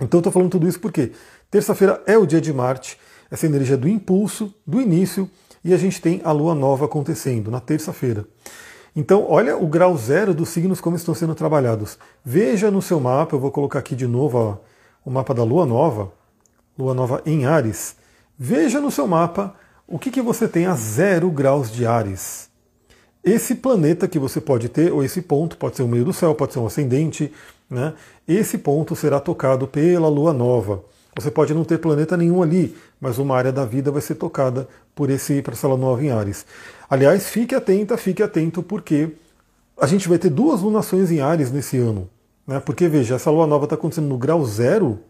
[0.00, 1.12] Então estou falando tudo isso porque
[1.48, 2.98] terça-feira é o dia de Marte,
[3.30, 5.30] essa energia do impulso, do início,
[5.62, 8.24] e a gente tem a lua nova acontecendo na terça-feira.
[8.96, 11.96] Então, olha o grau zero dos signos como estão sendo trabalhados.
[12.24, 14.56] Veja no seu mapa, eu vou colocar aqui de novo ó,
[15.04, 16.10] o mapa da Lua Nova,
[16.76, 17.94] Lua Nova em Ares.
[18.36, 19.54] Veja no seu mapa
[19.86, 22.50] o que, que você tem a zero graus de Ares.
[23.26, 26.32] Esse planeta que você pode ter, ou esse ponto, pode ser o meio do céu,
[26.32, 27.32] pode ser um ascendente,
[27.68, 27.92] né?
[28.28, 30.84] esse ponto será tocado pela Lua Nova.
[31.16, 34.68] Você pode não ter planeta nenhum ali, mas uma área da vida vai ser tocada
[34.94, 36.46] por esse por essa Lua Nova em Ares.
[36.88, 39.10] Aliás, fique atenta, fique atento, porque
[39.76, 42.08] a gente vai ter duas lunações em Ares nesse ano.
[42.46, 42.60] Né?
[42.60, 45.00] Porque, veja, essa lua nova está acontecendo no grau zero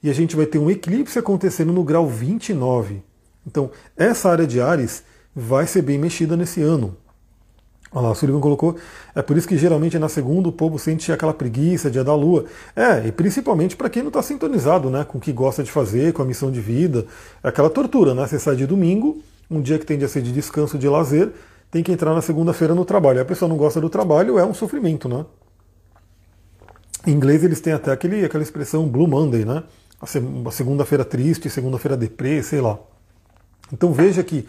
[0.00, 3.02] e a gente vai ter um eclipse acontecendo no grau 29.
[3.44, 5.02] Então, essa área de Ares
[5.34, 6.96] vai ser bem mexida nesse ano.
[7.92, 8.76] Olha lá, o Sullivan colocou.
[9.14, 12.44] É por isso que geralmente na segunda o povo sente aquela preguiça, dia da lua.
[12.74, 16.12] É, e principalmente para quem não está sintonizado né, com o que gosta de fazer,
[16.12, 17.06] com a missão de vida.
[17.42, 18.26] É aquela tortura, né?
[18.26, 21.32] Você sai de domingo, um dia que tende a ser de descanso, de lazer,
[21.70, 23.20] tem que entrar na segunda-feira no trabalho.
[23.20, 25.24] a pessoa não gosta do trabalho, é um sofrimento, né?
[27.06, 29.62] Em inglês eles têm até aquele, aquela expressão Blue Monday, né?
[30.00, 32.78] A segunda-feira triste, segunda-feira deprê, sei lá.
[33.72, 34.46] Então veja que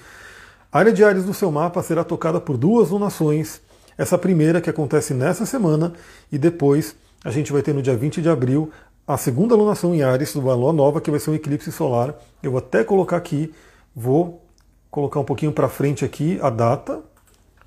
[0.71, 3.61] a área de Ares do seu mapa será tocada por duas lunações.
[3.97, 5.93] Essa primeira que acontece nessa semana
[6.31, 8.69] e depois a gente vai ter no dia 20 de abril
[9.07, 12.13] a segunda lunação em Ares, do lua nova, que vai ser um eclipse solar.
[12.43, 13.53] Eu vou até colocar aqui,
[13.95, 14.43] vou
[14.91, 16.99] colocar um pouquinho para frente aqui a data,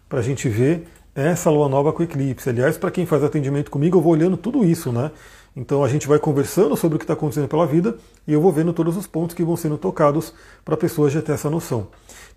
[0.07, 2.51] para a gente ver essa lua nova com eclipse.
[2.51, 5.11] Aliás, para quem faz atendimento comigo, eu vou olhando tudo isso, né?
[5.57, 8.53] Então a gente vai conversando sobre o que está acontecendo pela vida e eu vou
[8.53, 10.33] vendo todos os pontos que vão sendo tocados
[10.65, 11.89] para a pessoa já ter essa noção.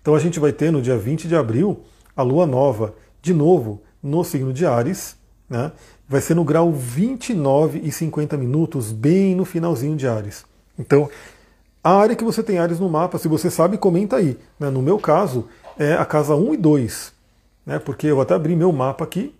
[0.04, 1.80] Então a gente vai ter no dia 20 de abril
[2.14, 5.16] a lua nova, de novo, no signo de Ares,
[5.48, 5.72] né?
[6.06, 10.44] Vai ser no grau 29 e 50 minutos, bem no finalzinho de Ares.
[10.78, 11.08] Então,
[11.82, 14.36] a área que você tem Ares no mapa, se você sabe, comenta aí.
[14.60, 14.68] Né?
[14.68, 17.12] No meu caso, é a casa 1 e 2,
[17.64, 17.78] né?
[17.78, 19.34] porque eu vou até abrir meu mapa aqui,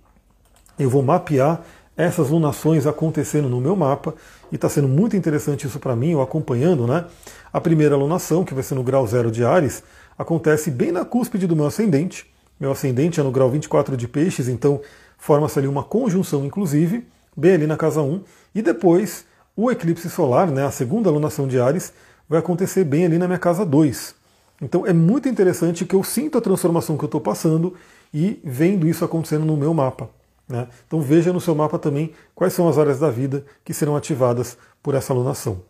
[0.78, 1.60] eu vou mapear
[1.94, 4.14] essas lunações acontecendo no meu mapa,
[4.50, 7.04] e está sendo muito interessante isso para mim, eu acompanhando, né?
[7.52, 9.82] A primeira lunação, que vai ser no grau zero de Ares,
[10.18, 12.26] acontece bem na cúspide do meu ascendente.
[12.58, 14.80] Meu ascendente é no grau 24 de peixes, então
[15.18, 18.22] forma-se ali uma conjunção, inclusive, bem ali na casa 1,
[18.54, 19.24] e depois
[19.56, 21.92] o eclipse solar, né, a segunda lunação de Ares,
[22.28, 24.14] vai acontecer bem ali na minha casa 2.
[24.60, 27.74] Então é muito interessante que eu sinto a transformação que eu estou passando
[28.12, 30.08] e vendo isso acontecendo no meu mapa.
[30.48, 30.68] Né?
[30.86, 34.56] Então veja no seu mapa também quais são as áreas da vida que serão ativadas
[34.82, 35.62] por essa alunação.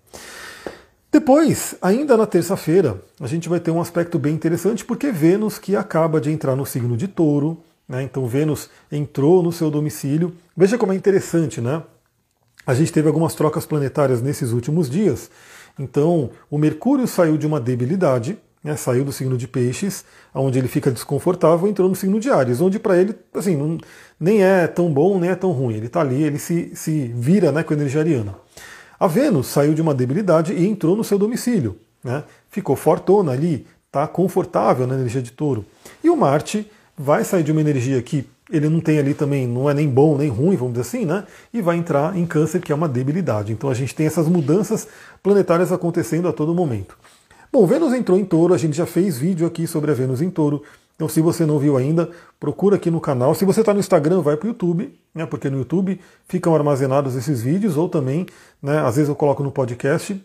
[1.15, 5.77] Depois, ainda na terça-feira, a gente vai ter um aspecto bem interessante, porque Vênus que
[5.77, 8.03] acaba de entrar no signo de touro, né?
[8.03, 10.35] então Vênus entrou no seu domicílio.
[10.57, 11.85] Veja como é interessante, né?
[12.67, 15.31] A gente teve algumas trocas planetárias nesses últimos dias,
[15.79, 20.69] então, o Mercúrio saiu de uma debilidade, né, saiu do signo de Peixes, onde ele
[20.69, 23.79] fica desconfortável, entrou no signo de Ares, onde para ele, assim, não,
[24.19, 25.75] nem é tão bom, nem é tão ruim.
[25.75, 28.35] Ele está ali, ele se, se vira né, com a energia ariana.
[28.99, 31.79] A Vênus saiu de uma debilidade e entrou no seu domicílio.
[32.03, 35.65] Né, ficou fortona ali, está confortável na energia de touro.
[36.03, 39.71] E o Marte vai sair de uma energia que ele não tem ali também, não
[39.71, 41.25] é nem bom nem ruim, vamos dizer assim, né?
[41.53, 43.53] E vai entrar em câncer, que é uma debilidade.
[43.53, 44.87] Então a gente tem essas mudanças
[45.23, 46.97] planetárias acontecendo a todo momento.
[47.51, 50.29] Bom, Vênus entrou em touro, a gente já fez vídeo aqui sobre a Vênus em
[50.29, 50.63] touro.
[50.97, 53.35] Então, se você não viu ainda, procura aqui no canal.
[53.35, 57.17] Se você está no Instagram, vai para o YouTube, né, porque no YouTube ficam armazenados
[57.17, 58.27] esses vídeos, ou também,
[58.63, 60.25] né, às vezes eu coloco no podcast.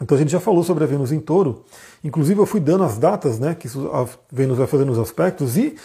[0.00, 1.64] Então a gente já falou sobre a Vênus em touro.
[2.02, 5.76] Inclusive eu fui dando as datas né, que a Vênus vai fazendo os aspectos, e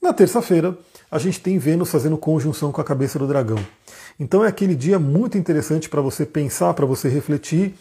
[0.00, 0.76] na terça-feira
[1.10, 3.58] a gente tem Vênus fazendo conjunção com a cabeça do dragão.
[4.18, 7.74] Então é aquele dia muito interessante para você pensar, para você refletir.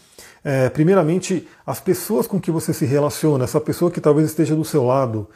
[0.43, 4.65] É, primeiramente, as pessoas com que você se relaciona, essa pessoa que talvez esteja do
[4.65, 5.27] seu lado,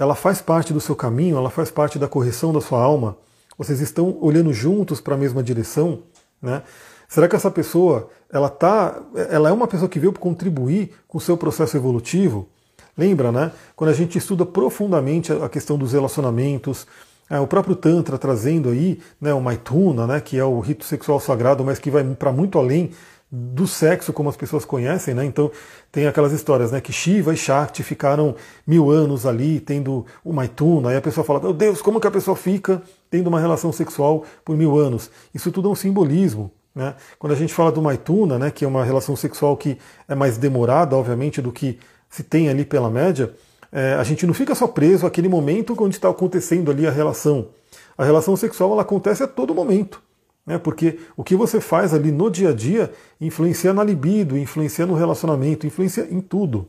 [0.00, 3.18] ela faz parte do seu caminho, ela faz parte da correção da sua alma.
[3.58, 6.04] Vocês estão olhando juntos para a mesma direção,
[6.40, 6.62] né?
[7.06, 11.20] Será que essa pessoa, ela tá, ela é uma pessoa que veio contribuir com o
[11.20, 12.48] seu processo evolutivo?
[12.96, 13.52] Lembra, né?
[13.76, 16.86] Quando a gente estuda profundamente a questão dos relacionamentos,
[17.28, 21.20] é, o próprio Tantra trazendo aí né, o Maituna, né, que é o rito sexual
[21.20, 22.90] sagrado, mas que vai para muito além
[23.32, 25.24] do sexo como as pessoas conhecem, né?
[25.24, 25.50] Então
[25.92, 26.80] tem aquelas histórias, né?
[26.80, 28.34] Que Shiva e Shakti ficaram
[28.66, 32.10] mil anos ali tendo o Maituna, aí a pessoa fala, meu Deus, como que a
[32.10, 35.10] pessoa fica tendo uma relação sexual por mil anos?
[35.32, 36.50] Isso tudo é um simbolismo.
[36.74, 36.94] Né?
[37.18, 40.36] Quando a gente fala do Maituna, né, que é uma relação sexual que é mais
[40.36, 43.32] demorada, obviamente, do que se tem ali pela média,
[43.72, 47.48] é, a gente não fica só preso àquele momento onde está acontecendo ali a relação.
[47.96, 50.02] A relação sexual ela acontece a todo momento.
[50.46, 50.58] Né?
[50.58, 54.94] Porque o que você faz ali no dia a dia influencia na libido, influencia no
[54.94, 56.68] relacionamento, influencia em tudo.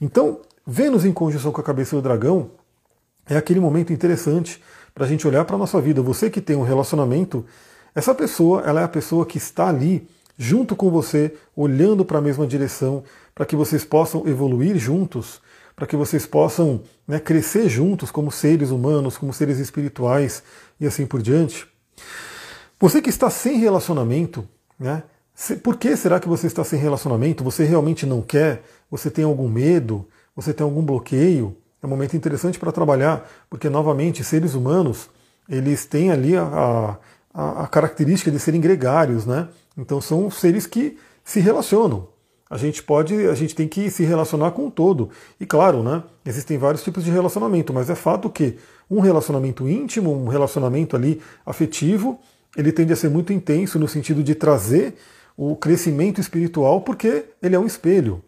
[0.00, 2.50] Então, Vênus em conjunção com a cabeça do dragão
[3.26, 4.62] é aquele momento interessante
[4.94, 6.00] para a gente olhar para a nossa vida.
[6.00, 7.44] Você que tem um relacionamento,
[7.94, 12.22] essa pessoa ela é a pessoa que está ali junto com você, olhando para a
[12.22, 15.40] mesma direção, para que vocês possam evoluir juntos,
[15.76, 20.42] para que vocês possam né, crescer juntos como seres humanos, como seres espirituais
[20.80, 21.66] e assim por diante.
[22.78, 24.46] Você que está sem relacionamento,
[24.78, 25.02] né?
[25.62, 27.42] Por que será que você está sem relacionamento?
[27.42, 28.62] Você realmente não quer?
[28.90, 30.06] Você tem algum medo?
[30.36, 31.56] Você tem algum bloqueio?
[31.82, 35.10] É um momento interessante para trabalhar, porque novamente seres humanos
[35.48, 36.98] eles têm ali a,
[37.32, 39.48] a, a característica de serem gregários, né?
[39.76, 42.08] Então são seres que se relacionam.
[42.48, 45.10] A gente pode, a gente tem que se relacionar com o todo.
[45.40, 48.58] E claro, né, existem vários tipos de relacionamento, mas é fato que
[48.88, 52.20] um relacionamento íntimo, um relacionamento ali afetivo,
[52.56, 54.94] ele tende a ser muito intenso no sentido de trazer
[55.36, 58.22] o crescimento espiritual, porque ele é um espelho.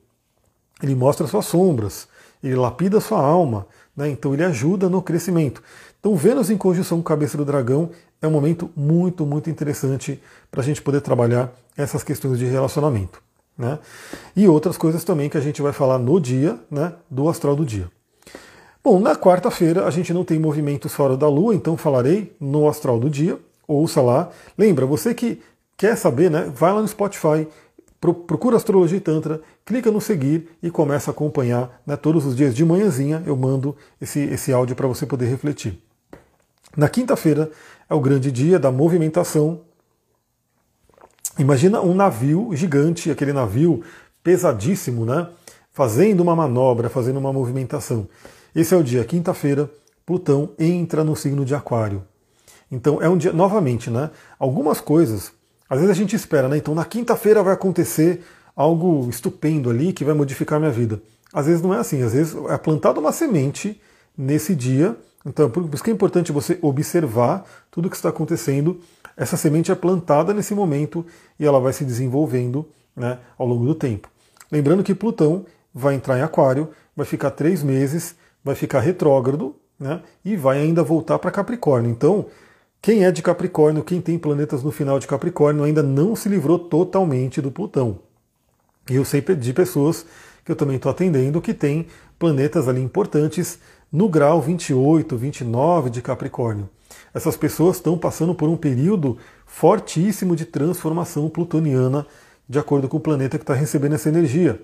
[0.83, 2.09] Ele mostra suas sombras,
[2.43, 4.09] ele lapida sua alma, né?
[4.09, 5.63] então ele ajuda no crescimento.
[5.99, 10.61] Então, Vênus em conjunção com cabeça do dragão é um momento muito, muito interessante para
[10.61, 13.23] a gente poder trabalhar essas questões de relacionamento.
[13.57, 13.79] Né?
[14.35, 17.65] E outras coisas também que a gente vai falar no dia né, do astral do
[17.65, 17.91] dia.
[18.85, 23.01] Bom, na quarta-feira a gente não tem movimentos fora da Lua, então falarei no astral
[23.01, 23.39] do dia.
[23.67, 24.31] Ouça lá.
[24.57, 25.41] Lembra, você que
[25.77, 26.51] quer saber, né?
[26.55, 27.47] Vai lá no Spotify,
[28.01, 31.81] procura Astrologia e Tantra, clica no seguir e começa a acompanhar.
[31.87, 35.79] Né, todos os dias de manhãzinha eu mando esse, esse áudio para você poder refletir.
[36.77, 37.51] Na quinta-feira
[37.89, 39.63] é o grande dia da movimentação.
[41.39, 43.83] Imagina um navio gigante, aquele navio
[44.23, 45.29] pesadíssimo, né?
[45.73, 48.09] Fazendo uma manobra, fazendo uma movimentação.
[48.55, 49.71] Esse é o dia, quinta-feira,
[50.07, 52.03] Plutão entra no signo de Aquário.
[52.71, 54.11] Então é um dia, novamente, né?
[54.39, 55.33] Algumas coisas,
[55.69, 56.57] às vezes a gente espera, né?
[56.57, 58.25] Então na quinta-feira vai acontecer
[58.55, 61.01] algo estupendo ali que vai modificar minha vida.
[61.33, 63.81] Às vezes não é assim, às vezes é plantada uma semente
[64.17, 64.97] nesse dia.
[65.25, 68.81] Então, por isso que é importante você observar tudo o que está acontecendo.
[69.17, 71.05] Essa semente é plantada nesse momento
[71.39, 74.09] e ela vai se desenvolvendo né, ao longo do tempo.
[74.51, 80.01] Lembrando que Plutão vai entrar em Aquário, vai ficar três meses, vai ficar retrógrado né,
[80.25, 81.91] e vai ainda voltar para Capricórnio.
[81.91, 82.27] Então,
[82.81, 86.59] quem é de Capricórnio, quem tem planetas no final de Capricórnio, ainda não se livrou
[86.59, 87.99] totalmente do Plutão.
[88.89, 90.07] E eu sei de pessoas
[90.45, 91.87] que eu também estou atendendo que têm
[92.19, 93.59] planetas ali importantes
[93.91, 96.69] no grau 28, 29 de Capricórnio.
[97.13, 102.07] Essas pessoas estão passando por um período fortíssimo de transformação plutoniana,
[102.49, 104.61] de acordo com o planeta que está recebendo essa energia.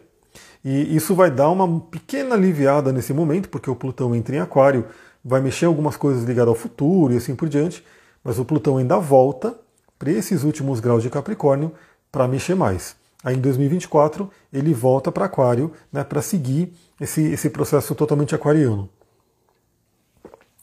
[0.65, 4.87] E isso vai dar uma pequena aliviada nesse momento, porque o Plutão entra em Aquário,
[5.25, 7.85] vai mexer algumas coisas ligadas ao futuro e assim por diante.
[8.23, 9.59] Mas o Plutão ainda volta
[9.99, 11.73] para esses últimos graus de Capricórnio
[12.11, 12.97] para mexer mais.
[13.25, 18.89] Aí em 2024 ele volta para Aquário né, para seguir esse, esse processo totalmente aquariano.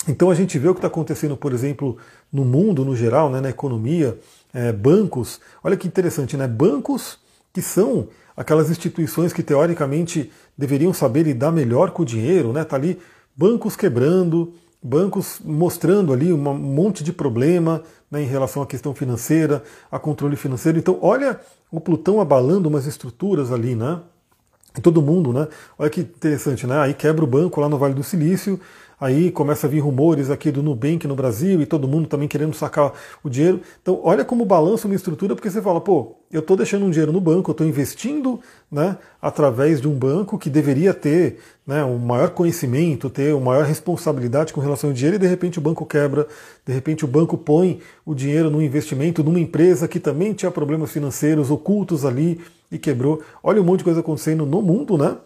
[0.07, 1.97] Então a gente vê o que está acontecendo, por exemplo,
[2.31, 4.17] no mundo no geral, né, na economia,
[4.53, 5.39] é, bancos.
[5.63, 6.47] Olha que interessante, né?
[6.47, 7.19] Bancos
[7.53, 12.63] que são aquelas instituições que teoricamente deveriam saber lidar melhor com o dinheiro, né?
[12.63, 12.99] Tá ali
[13.35, 19.63] bancos quebrando, bancos mostrando ali um monte de problema né, em relação à questão financeira,
[19.91, 20.77] a controle financeiro.
[20.79, 21.39] Então, olha
[21.71, 23.99] o Plutão abalando umas estruturas ali, né?
[24.81, 25.47] Todo mundo, né?
[25.77, 26.79] Olha que interessante, né?
[26.79, 28.59] Aí quebra o banco lá no Vale do Silício,
[28.99, 32.53] aí começa a vir rumores aqui do Nubank no Brasil e todo mundo também querendo
[32.53, 32.93] sacar
[33.23, 33.61] o dinheiro.
[33.81, 37.11] Então, olha como balança uma estrutura, porque você fala, pô, eu estou deixando um dinheiro
[37.11, 38.39] no banco, eu estou investindo
[38.71, 43.65] né, através de um banco que deveria ter né, um maior conhecimento, ter uma maior
[43.65, 46.27] responsabilidade com relação ao dinheiro, e de repente o banco quebra,
[46.65, 50.91] de repente o banco põe o dinheiro no investimento numa empresa que também tinha problemas
[50.91, 52.39] financeiros ocultos ali
[52.71, 53.21] e quebrou.
[53.41, 55.17] Olha um monte de coisa acontecendo no mundo, né?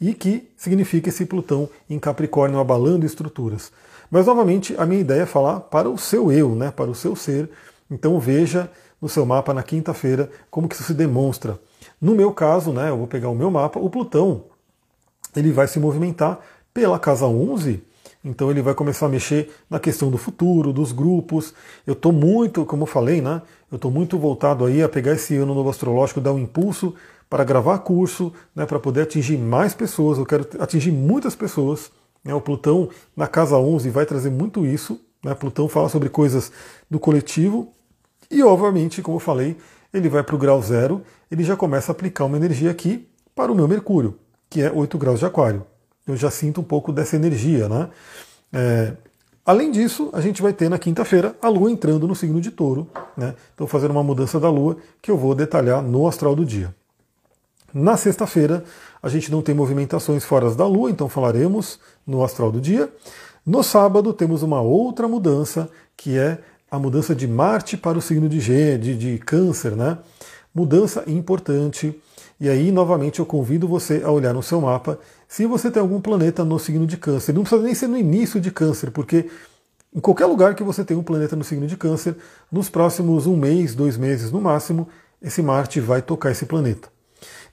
[0.00, 3.72] E que significa esse Plutão em Capricórnio abalando estruturas.
[4.10, 6.70] Mas novamente a minha ideia é falar para o seu eu, né?
[6.70, 7.50] Para o seu ser.
[7.90, 8.70] Então veja
[9.00, 11.58] no seu mapa na quinta-feira como que isso se demonstra.
[12.00, 14.44] No meu caso, né, eu vou pegar o meu mapa, o Plutão
[15.34, 16.40] ele vai se movimentar
[16.72, 17.82] pela casa 11,
[18.24, 21.54] então ele vai começar a mexer na questão do futuro, dos grupos.
[21.86, 23.42] Eu estou muito, como eu falei, né?
[23.70, 26.94] Eu estou muito voltado aí a pegar esse ano novo astrológico, dar um impulso
[27.28, 30.18] para gravar curso, né, para poder atingir mais pessoas.
[30.18, 31.90] Eu quero atingir muitas pessoas.
[32.24, 32.34] Né?
[32.34, 35.00] O Plutão na casa 11 vai trazer muito isso.
[35.22, 35.34] Né?
[35.34, 36.50] Plutão fala sobre coisas
[36.90, 37.72] do coletivo
[38.30, 39.56] e, obviamente, como eu falei,
[39.92, 43.50] ele vai para o grau zero, ele já começa a aplicar uma energia aqui para
[43.50, 44.18] o meu Mercúrio,
[44.50, 45.64] que é 8 graus de Aquário.
[46.06, 47.88] Eu já sinto um pouco dessa energia, né?
[48.52, 48.92] É,
[49.44, 52.88] além disso, a gente vai ter na quinta-feira a Lua entrando no signo de Touro,
[53.16, 53.34] né?
[53.54, 56.74] Então, fazendo uma mudança da Lua que eu vou detalhar no astral do dia.
[57.78, 58.64] Na sexta-feira,
[59.00, 62.92] a gente não tem movimentações fora da Lua, então falaremos no astral do dia.
[63.46, 68.28] No sábado, temos uma outra mudança, que é a mudança de Marte para o signo
[68.28, 69.96] de, G, de, de Câncer, né?
[70.52, 71.96] Mudança importante.
[72.40, 74.98] E aí, novamente, eu convido você a olhar no seu mapa
[75.28, 77.32] se você tem algum planeta no signo de Câncer.
[77.32, 79.30] Não precisa nem ser no início de Câncer, porque
[79.94, 82.16] em qualquer lugar que você tem um planeta no signo de Câncer,
[82.50, 84.88] nos próximos um mês, dois meses no máximo,
[85.22, 86.97] esse Marte vai tocar esse planeta.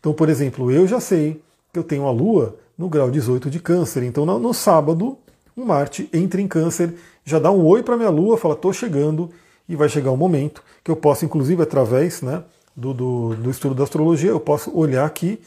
[0.06, 1.42] Então, por exemplo, eu já sei
[1.74, 4.04] que eu tenho a Lua no grau 18 de Câncer.
[4.04, 5.18] Então, no, sábado,
[5.58, 6.94] um Marte entra em Câncer
[7.26, 9.32] já dá um oi para minha lua, fala, estou chegando,
[9.68, 12.44] e vai chegar um momento que eu posso, inclusive através né,
[12.76, 15.42] do, do, do estudo da astrologia, eu posso olhar aqui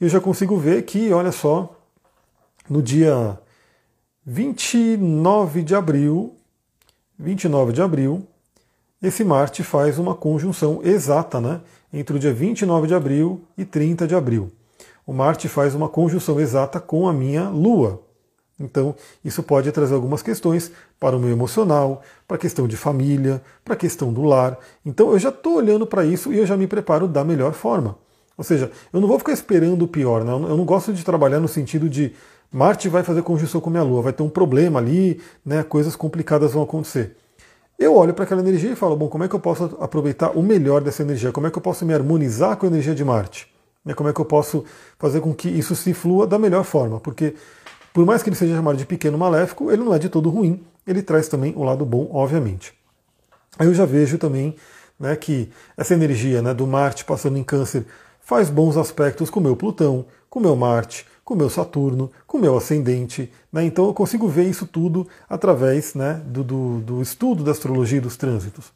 [0.00, 1.74] e eu já consigo ver que, olha só,
[2.70, 3.36] no dia
[4.24, 6.32] 29 de abril,
[7.18, 8.24] 29 de abril,
[9.02, 11.60] esse Marte faz uma conjunção exata né,
[11.92, 14.50] entre o dia 29 de abril e 30 de abril.
[15.06, 18.02] O Marte faz uma conjunção exata com a minha Lua.
[18.58, 23.42] Então, isso pode trazer algumas questões para o meu emocional, para a questão de família,
[23.64, 24.58] para a questão do lar.
[24.84, 27.98] Então, eu já estou olhando para isso e eu já me preparo da melhor forma.
[28.36, 30.32] Ou seja, eu não vou ficar esperando o pior, né?
[30.32, 32.12] eu não gosto de trabalhar no sentido de
[32.50, 35.62] Marte vai fazer conjunção com minha Lua, vai ter um problema ali, né?
[35.62, 37.16] coisas complicadas vão acontecer.
[37.78, 40.42] Eu olho para aquela energia e falo, bom, como é que eu posso aproveitar o
[40.42, 41.30] melhor dessa energia?
[41.30, 43.52] Como é que eu posso me harmonizar com a energia de Marte?
[43.84, 43.92] Né?
[43.92, 44.64] Como é que eu posso
[44.98, 46.98] fazer com que isso se flua da melhor forma?
[46.98, 47.34] Porque
[47.92, 50.62] por mais que ele seja chamado de pequeno maléfico, ele não é de todo ruim,
[50.86, 52.74] ele traz também o lado bom, obviamente.
[53.58, 54.54] Aí eu já vejo também
[54.98, 57.86] né, que essa energia né, do Marte passando em câncer
[58.20, 62.08] faz bons aspectos com o meu Plutão, com o meu Marte, com o meu Saturno,
[62.24, 63.32] com o meu ascendente.
[63.52, 67.98] Né, então eu consigo ver isso tudo através né, do, do, do estudo da astrologia
[67.98, 68.66] e dos trânsitos.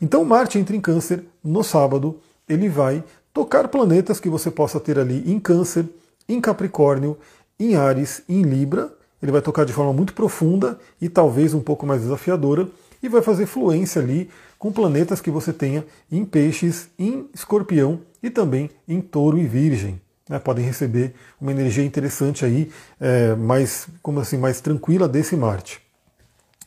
[0.00, 3.02] Então Marte entra em câncer no sábado, ele vai
[3.34, 5.84] tocar planetas que você possa ter ali em câncer,
[6.28, 7.18] em Capricórnio
[7.58, 8.94] em Ares em Libra.
[9.20, 12.68] Ele vai tocar de forma muito profunda e talvez um pouco mais desafiadora
[13.02, 14.30] e vai fazer fluência ali
[14.60, 20.00] com planetas que você tenha em Peixes, em Escorpião e também em Touro e Virgem.
[20.30, 22.70] Né, podem receber uma energia interessante aí,
[23.00, 25.82] é, mais, como assim, mais tranquila desse Marte.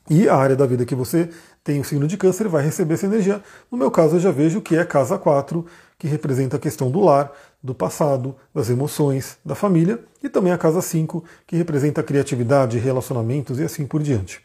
[0.10, 1.30] E a área da vida que você
[1.64, 3.42] tem o signo de câncer vai receber essa energia.
[3.72, 5.66] No meu caso, eu já vejo que é casa 4,
[5.98, 7.32] que representa a questão do lar,
[7.64, 12.78] do passado, das emoções, da família, e também a casa 5, que representa a criatividade,
[12.78, 14.42] relacionamentos e assim por diante.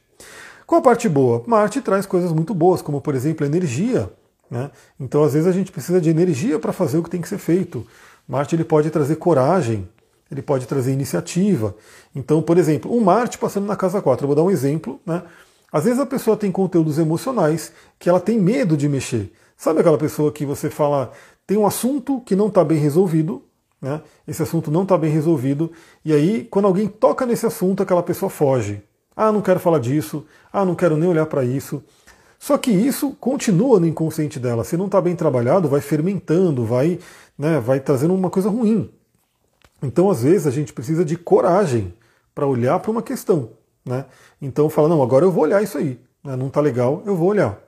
[0.65, 1.43] Qual a parte boa?
[1.45, 4.09] Marte traz coisas muito boas, como por exemplo energia.
[4.49, 4.71] Né?
[4.99, 7.39] Então, às vezes, a gente precisa de energia para fazer o que tem que ser
[7.39, 7.85] feito.
[8.29, 9.89] Marte ele pode trazer coragem,
[10.31, 11.75] ele pode trazer iniciativa.
[12.15, 15.01] Então, por exemplo, um Marte passando na casa 4, eu vou dar um exemplo.
[15.07, 15.23] Né?
[15.73, 19.33] Às vezes a pessoa tem conteúdos emocionais que ela tem medo de mexer.
[19.57, 21.11] Sabe aquela pessoa que você fala,
[21.47, 23.43] tem um assunto que não está bem resolvido,
[23.81, 24.03] né?
[24.27, 25.73] esse assunto não está bem resolvido,
[26.05, 28.83] e aí, quando alguém toca nesse assunto, aquela pessoa foge.
[29.17, 31.83] Ah, não quero falar disso, ah, não quero nem olhar para isso.
[32.39, 34.63] Só que isso continua no inconsciente dela.
[34.63, 37.01] Se não está bem trabalhado, vai fermentando, vai,
[37.39, 38.91] né, vai trazendo uma coisa ruim.
[39.83, 41.95] Então, às vezes, a gente precisa de coragem
[42.35, 43.51] para olhar para uma questão.
[43.85, 44.05] Né?
[44.43, 46.01] Então, fala, não, agora eu vou olhar isso aí.
[46.25, 46.35] Né?
[46.37, 47.59] Não está legal, eu vou olhar.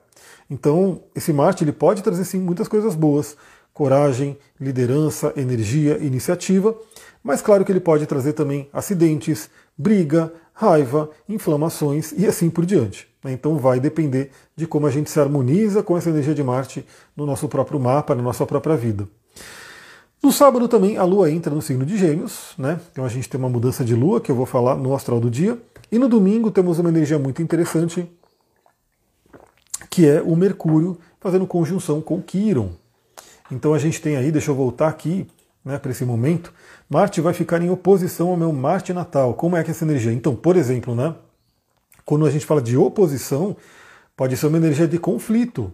[0.49, 3.37] Então, esse Marte ele pode trazer sim muitas coisas boas,
[3.73, 6.75] coragem, liderança, energia, iniciativa,
[7.23, 13.07] mas claro que ele pode trazer também acidentes, briga, raiva, inflamações e assim por diante.
[13.23, 13.31] Né?
[13.31, 17.25] Então vai depender de como a gente se harmoniza com essa energia de Marte no
[17.25, 19.07] nosso próprio mapa, na nossa própria vida.
[20.21, 22.79] No sábado também a Lua entra no signo de Gêmeos, né?
[22.91, 25.31] Então a gente tem uma mudança de Lua que eu vou falar no astral do
[25.31, 25.57] dia.
[25.91, 28.09] E no domingo temos uma energia muito interessante,
[29.89, 32.71] que é o Mercúrio fazendo conjunção com Quiron.
[33.51, 35.27] Então a gente tem aí, deixa eu voltar aqui
[35.63, 36.53] né, para esse momento,
[36.89, 39.33] Marte vai ficar em oposição ao meu Marte natal.
[39.33, 40.11] Como é que é essa energia?
[40.11, 41.15] Então, por exemplo, né,
[42.05, 43.55] quando a gente fala de oposição,
[44.15, 45.73] pode ser uma energia de conflito.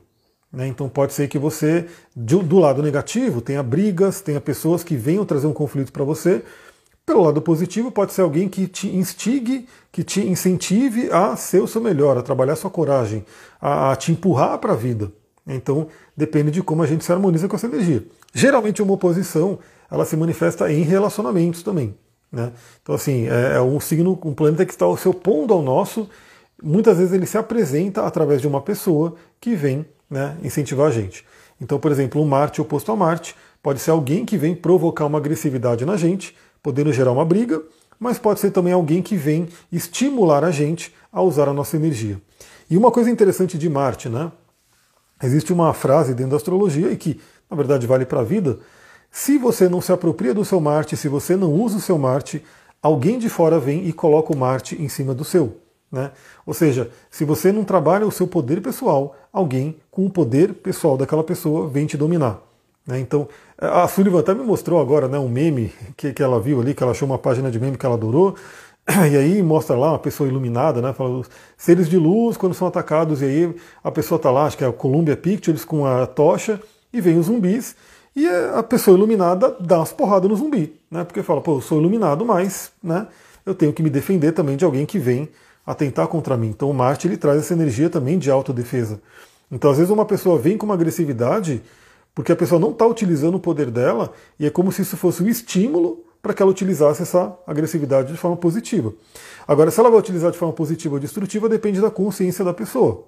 [0.51, 0.67] Né?
[0.67, 1.85] Então pode ser que você,
[2.15, 6.43] do lado negativo, tenha brigas, tenha pessoas que venham trazer um conflito para você.
[7.05, 11.67] Pelo lado positivo, pode ser alguém que te instigue, que te incentive a ser o
[11.67, 13.25] seu melhor, a trabalhar a sua coragem,
[13.61, 15.11] a, te empurrar para a vida.
[15.47, 18.05] Então depende de como a gente se harmoniza com essa energia.
[18.33, 21.95] Geralmente uma oposição ela se manifesta em relacionamentos também.
[22.29, 22.51] Né?
[22.83, 26.09] Então assim, é, é um signo, um planeta que está se opondo ao nosso.
[26.61, 31.25] Muitas vezes ele se apresenta através de uma pessoa que vem né, incentivar a gente.
[31.59, 35.17] Então, por exemplo, um Marte oposto a Marte pode ser alguém que vem provocar uma
[35.17, 37.61] agressividade na gente, podendo gerar uma briga,
[37.99, 42.21] mas pode ser também alguém que vem estimular a gente a usar a nossa energia.
[42.69, 44.31] E uma coisa interessante de Marte, né?
[45.21, 48.59] Existe uma frase dentro da astrologia e que, na verdade, vale para a vida.
[49.09, 52.43] Se você não se apropria do seu Marte, se você não usa o seu Marte,
[52.81, 55.57] alguém de fora vem e coloca o Marte em cima do seu.
[55.91, 56.11] Né?
[56.45, 60.97] Ou seja, se você não trabalha o seu poder pessoal, alguém com o poder pessoal
[60.97, 62.41] daquela pessoa vem te dominar.
[62.85, 62.99] Né?
[62.99, 63.27] Então,
[63.57, 66.83] a Sullivan até me mostrou agora né, um meme que, que ela viu ali, que
[66.83, 68.35] ela achou uma página de meme que ela adorou,
[69.11, 70.93] e aí mostra lá uma pessoa iluminada, né?
[70.93, 71.21] Fala
[71.57, 74.67] seres de luz quando são atacados, e aí a pessoa está lá, acho que é
[74.67, 76.61] a Columbia Pictures com a tocha,
[76.93, 77.75] e vem os zumbis,
[78.15, 81.03] e a pessoa iluminada dá umas porradas no zumbi, né?
[81.03, 83.07] Porque fala, pô, eu sou iluminado, mas né,
[83.45, 85.29] eu tenho que me defender também de alguém que vem
[85.67, 86.47] atentar contra mim.
[86.47, 89.01] Então o Marte ele traz essa energia também de autodefesa.
[89.51, 91.61] Então às vezes uma pessoa vem com uma agressividade
[92.15, 95.21] porque a pessoa não está utilizando o poder dela e é como se isso fosse
[95.21, 98.91] um estímulo para que ela utilizasse essa agressividade de forma positiva.
[99.47, 103.05] Agora, se ela vai utilizar de forma positiva ou destrutiva, depende da consciência da pessoa.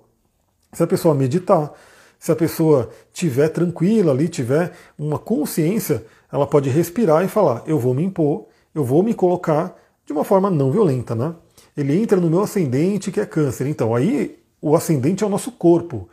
[0.71, 1.73] Se a pessoa meditar,
[2.19, 7.79] se a pessoa tiver tranquila ali, tiver uma consciência, ela pode respirar e falar: eu
[7.79, 8.45] vou me impor,
[8.75, 11.33] eu vou me colocar de uma forma não violenta, né?
[11.79, 13.65] Ele entra no meu ascendente, que é câncer.
[13.67, 16.09] Então, aí o ascendente é o nosso corpo.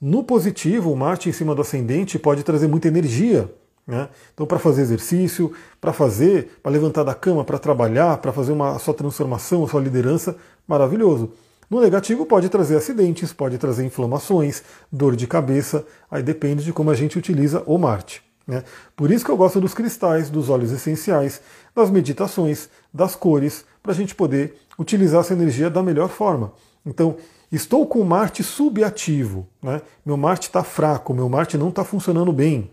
[0.00, 3.52] No positivo, o Marte em cima do ascendente pode trazer muita energia.
[3.84, 4.08] Né?
[4.32, 8.76] Então, para fazer exercício, para fazer, para levantar da cama, para trabalhar, para fazer uma
[8.76, 10.36] a sua transformação, a sua liderança,
[10.68, 11.32] maravilhoso.
[11.68, 16.90] No negativo, pode trazer acidentes, pode trazer inflamações, dor de cabeça, aí depende de como
[16.90, 18.27] a gente utiliza o Marte.
[18.48, 18.64] Né?
[18.96, 21.42] Por isso que eu gosto dos cristais, dos óleos essenciais,
[21.74, 26.54] das meditações, das cores, para a gente poder utilizar essa energia da melhor forma.
[26.84, 27.16] Então,
[27.52, 29.82] estou com Marte subativo, né?
[30.04, 32.70] meu Marte está fraco, meu Marte não está funcionando bem.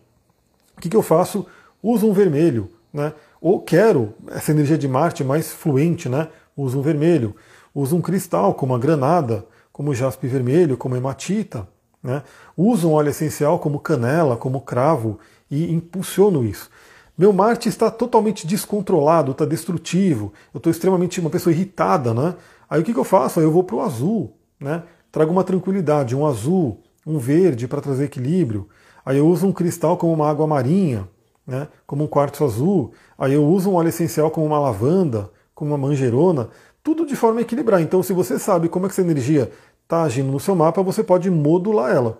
[0.77, 1.45] O que, que eu faço?
[1.83, 3.13] Uso um vermelho, né?
[3.41, 6.29] ou quero essa energia de Marte mais fluente, né?
[6.55, 7.35] uso um vermelho.
[7.73, 11.67] Uso um cristal, como a granada, como jaspe vermelho, como hematita.
[12.01, 12.23] Né?
[12.55, 15.19] Uso um óleo essencial como canela, como cravo
[15.55, 16.69] e impulsiono isso.
[17.17, 22.35] Meu Marte está totalmente descontrolado, está destrutivo, eu estou extremamente uma pessoa irritada, né?
[22.69, 23.39] Aí o que, que eu faço?
[23.39, 24.83] Aí eu vou para o azul, né?
[25.11, 28.67] Trago uma tranquilidade, um azul, um verde para trazer equilíbrio.
[29.05, 31.07] Aí eu uso um cristal como uma água marinha,
[31.45, 31.67] né?
[31.85, 32.91] como um quartzo azul.
[33.17, 36.49] Aí eu uso um óleo essencial como uma lavanda, como uma manjerona,
[36.83, 37.81] tudo de forma a equilibrar.
[37.81, 39.51] Então, se você sabe como é que essa energia
[39.83, 42.19] está agindo no seu mapa, você pode modular ela.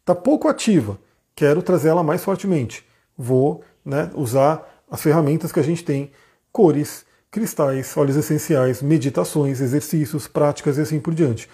[0.00, 0.98] Está pouco ativa,
[1.34, 2.84] quero trazer ela mais fortemente.
[3.16, 6.10] Vou né, usar as ferramentas que a gente tem,
[6.52, 11.48] cores, cristais, óleos essenciais, meditações, exercícios, práticas e assim por diante.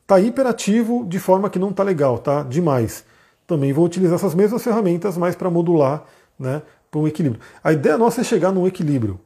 [0.00, 2.42] Está hiperativo de forma que não está legal, tá?
[2.42, 3.04] Demais.
[3.46, 6.04] Também vou utilizar essas mesmas ferramentas, mas para modular,
[6.38, 7.42] né, para um equilíbrio.
[7.62, 9.20] A ideia nossa é chegar num equilíbrio.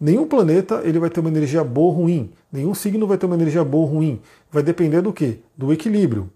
[0.00, 2.30] Nenhum planeta ele vai ter uma energia boa ou ruim.
[2.52, 4.20] Nenhum signo vai ter uma energia boa ou ruim.
[4.50, 5.40] Vai depender do que?
[5.56, 6.30] Do equilíbrio.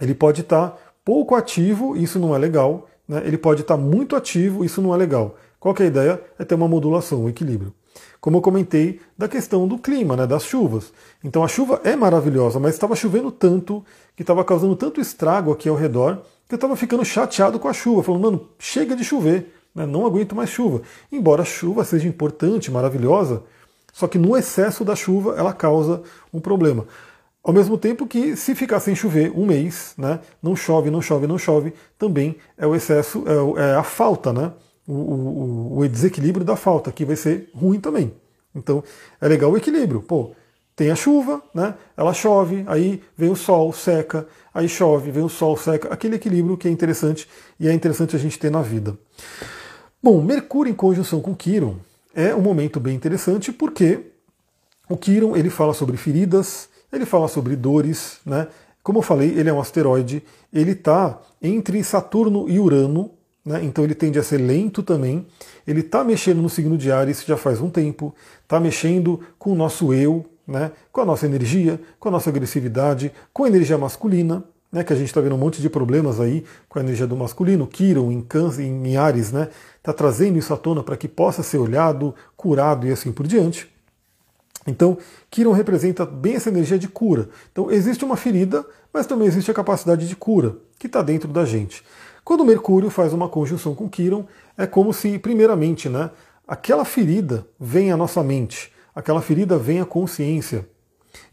[0.00, 0.78] Ele pode estar tá
[1.10, 4.96] pouco ativo, isso não é legal, né, ele pode estar muito ativo, isso não é
[4.96, 5.34] legal.
[5.58, 6.22] Qual é a ideia?
[6.38, 7.74] É ter uma modulação, um equilíbrio.
[8.20, 10.92] Como eu comentei da questão do clima, né, das chuvas.
[11.24, 13.84] Então a chuva é maravilhosa, mas estava chovendo tanto,
[14.14, 17.72] que estava causando tanto estrago aqui ao redor, que eu estava ficando chateado com a
[17.72, 20.82] chuva, falando, mano, chega de chover, né, não aguento mais chuva.
[21.10, 23.42] Embora a chuva seja importante, maravilhosa,
[23.92, 26.86] só que no excesso da chuva ela causa um problema.
[27.42, 31.26] Ao mesmo tempo que, se ficar sem chover um mês, né, não chove, não chove,
[31.26, 33.24] não chove, também é o excesso,
[33.56, 34.52] é, é a falta, né,
[34.86, 38.12] o, o, o, desequilíbrio da falta, que vai ser ruim também.
[38.54, 38.82] Então,
[39.20, 40.02] é legal o equilíbrio.
[40.02, 40.32] Pô,
[40.80, 41.74] tem a chuva, né?
[41.94, 46.56] ela chove, aí vem o sol, seca, aí chove, vem o sol, seca, aquele equilíbrio
[46.56, 47.28] que é interessante
[47.58, 48.96] e é interessante a gente ter na vida.
[50.02, 51.76] Bom, Mercúrio em conjunção com Quiron
[52.14, 54.06] é um momento bem interessante porque
[54.88, 58.48] o Quiron ele fala sobre feridas, ele fala sobre dores, né?
[58.82, 60.22] Como eu falei, ele é um asteroide,
[60.52, 63.10] ele está entre Saturno e Urano,
[63.44, 63.60] né?
[63.62, 65.26] então ele tende a ser lento também.
[65.66, 69.54] Ele está mexendo no signo de Ares já faz um tempo, está mexendo com o
[69.54, 70.72] nosso eu, né?
[70.90, 74.82] com a nossa energia, com a nossa agressividade, com a energia masculina, né?
[74.82, 77.66] que a gente está vendo um monte de problemas aí com a energia do masculino.
[77.66, 79.48] Quiron em, câncer, em Ares está né?
[79.82, 83.69] Tá trazendo isso à tona para que possa ser olhado, curado e assim por diante.
[84.66, 84.98] Então,
[85.30, 87.28] Kiron representa bem essa energia de cura.
[87.50, 91.44] Então, existe uma ferida, mas também existe a capacidade de cura, que está dentro da
[91.44, 91.82] gente.
[92.24, 96.10] Quando Mercúrio faz uma conjunção com Kiron, é como se, primeiramente, né,
[96.46, 100.68] aquela ferida vem à nossa mente, aquela ferida vem à consciência.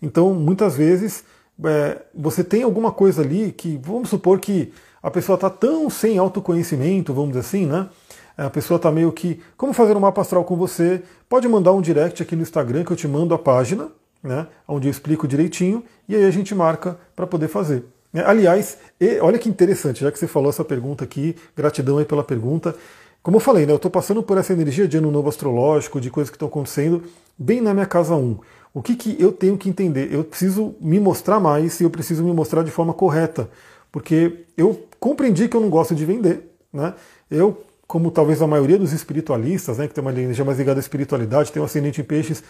[0.02, 1.24] Então, muitas vezes,
[1.64, 4.72] é, você tem alguma coisa ali que, vamos supor que
[5.02, 7.90] a pessoa está tão sem autoconhecimento, vamos dizer assim, né?
[8.38, 9.42] A pessoa está meio que.
[9.58, 11.02] Como fazer um mapa astral com você?
[11.28, 13.90] Pode mandar um direct aqui no Instagram que eu te mando a página,
[14.22, 14.46] né?
[14.68, 17.84] Onde eu explico direitinho, e aí a gente marca para poder fazer.
[18.14, 18.78] É, aliás,
[19.22, 22.76] olha que interessante, já que você falou essa pergunta aqui, gratidão aí pela pergunta.
[23.22, 26.10] Como eu falei, né, eu estou passando por essa energia de ano novo astrológico, de
[26.10, 27.04] coisas que estão acontecendo
[27.38, 28.40] bem na minha casa 1.
[28.74, 30.14] O que, que eu tenho que entender?
[30.14, 33.50] Eu preciso me mostrar mais e eu preciso me mostrar de forma correta,
[33.92, 36.56] porque eu compreendi que eu não gosto de vender.
[36.72, 36.94] Né?
[37.30, 40.82] Eu como talvez a maioria dos espiritualistas, né, que tem uma energia mais ligada à
[40.82, 42.44] espiritualidade, tem um ascendente em peixes,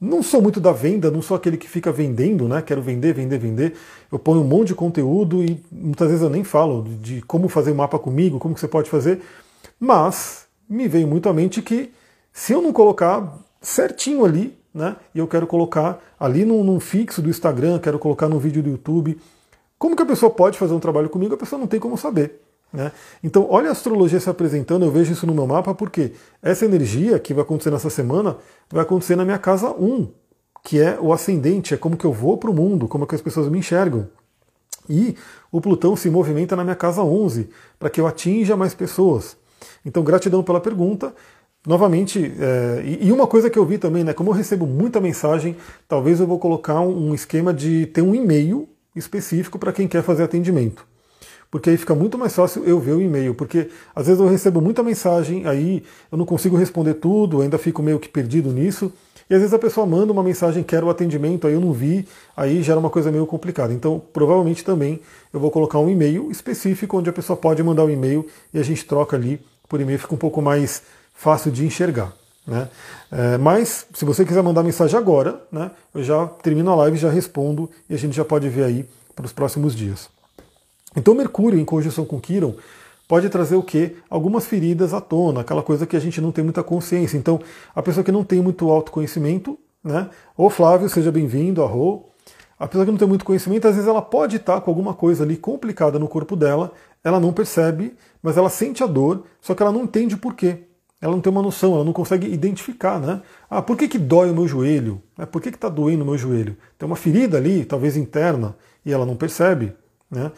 [0.00, 2.60] não sou muito da venda, não sou aquele que fica vendendo, né?
[2.60, 3.74] Quero vender, vender, vender.
[4.10, 7.70] Eu ponho um monte de conteúdo e muitas vezes eu nem falo de como fazer
[7.70, 9.22] o um mapa comigo, como que você pode fazer.
[9.78, 11.92] Mas me veio muito à mente que
[12.32, 14.96] se eu não colocar certinho ali, né?
[15.14, 18.70] E eu quero colocar ali num, num fixo do Instagram, quero colocar num vídeo do
[18.70, 19.16] YouTube,
[19.78, 21.34] como que a pessoa pode fazer um trabalho comigo?
[21.34, 22.40] A pessoa não tem como saber.
[22.72, 22.90] Né?
[23.22, 26.12] Então, olha a astrologia se apresentando, eu vejo isso no meu mapa, porque
[26.42, 28.36] essa energia que vai acontecer nessa semana
[28.70, 30.08] vai acontecer na minha casa 1,
[30.64, 33.20] que é o ascendente, é como que eu vou para o mundo, como que as
[33.20, 34.08] pessoas me enxergam.
[34.88, 35.16] E
[35.50, 39.36] o Plutão se movimenta na minha casa 11, para que eu atinja mais pessoas.
[39.84, 41.14] Então, gratidão pela pergunta.
[41.64, 45.56] Novamente, é, e uma coisa que eu vi também, né, como eu recebo muita mensagem,
[45.86, 50.24] talvez eu vou colocar um esquema de ter um e-mail específico para quem quer fazer
[50.24, 50.84] atendimento
[51.52, 54.58] porque aí fica muito mais fácil eu ver o e-mail, porque às vezes eu recebo
[54.62, 58.90] muita mensagem, aí eu não consigo responder tudo, ainda fico meio que perdido nisso,
[59.28, 62.08] e às vezes a pessoa manda uma mensagem, quer o atendimento, aí eu não vi,
[62.34, 63.70] aí gera uma coisa meio complicada.
[63.70, 64.98] Então, provavelmente também
[65.30, 68.58] eu vou colocar um e-mail específico onde a pessoa pode mandar o um e-mail e
[68.58, 69.38] a gente troca ali
[69.68, 70.82] por e-mail, fica um pouco mais
[71.14, 72.14] fácil de enxergar.
[72.46, 72.66] Né?
[73.10, 77.10] É, mas, se você quiser mandar mensagem agora, né, eu já termino a live, já
[77.10, 80.08] respondo e a gente já pode ver aí para os próximos dias.
[80.96, 82.54] Então Mercúrio em conjunção com Quiron
[83.08, 83.96] pode trazer o quê?
[84.08, 87.18] Algumas feridas à tona, aquela coisa que a gente não tem muita consciência.
[87.18, 87.40] Então,
[87.74, 90.08] a pessoa que não tem muito autoconhecimento, né?
[90.36, 92.06] Ô Flávio, seja bem-vindo, arro.
[92.58, 95.24] A pessoa que não tem muito conhecimento, às vezes ela pode estar com alguma coisa
[95.24, 96.72] ali complicada no corpo dela,
[97.02, 100.62] ela não percebe, mas ela sente a dor, só que ela não entende por quê.
[101.00, 103.20] Ela não tem uma noção, ela não consegue identificar, né?
[103.50, 105.02] Ah, por que, que dói o meu joelho?
[105.32, 106.56] Por que está doendo o meu joelho?
[106.78, 109.74] Tem uma ferida ali, talvez interna, e ela não percebe.
[110.08, 110.30] Né?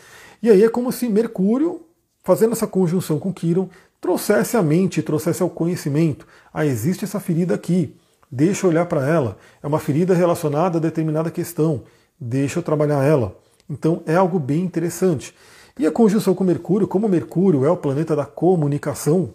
[0.45, 1.87] E aí é como se Mercúrio,
[2.23, 3.67] fazendo essa conjunção com Quiron,
[3.99, 6.27] trouxesse a mente, trouxesse ao conhecimento.
[6.53, 7.97] Ah, existe essa ferida aqui,
[8.31, 9.39] deixa eu olhar para ela.
[9.63, 11.85] É uma ferida relacionada a determinada questão,
[12.21, 13.35] deixa eu trabalhar ela.
[13.71, 15.35] Então é algo bem interessante.
[15.79, 19.33] E a conjunção com Mercúrio, como Mercúrio é o planeta da comunicação,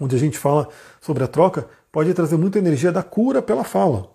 [0.00, 0.68] onde a gente fala
[1.00, 4.08] sobre a troca, pode trazer muita energia da cura pela fala.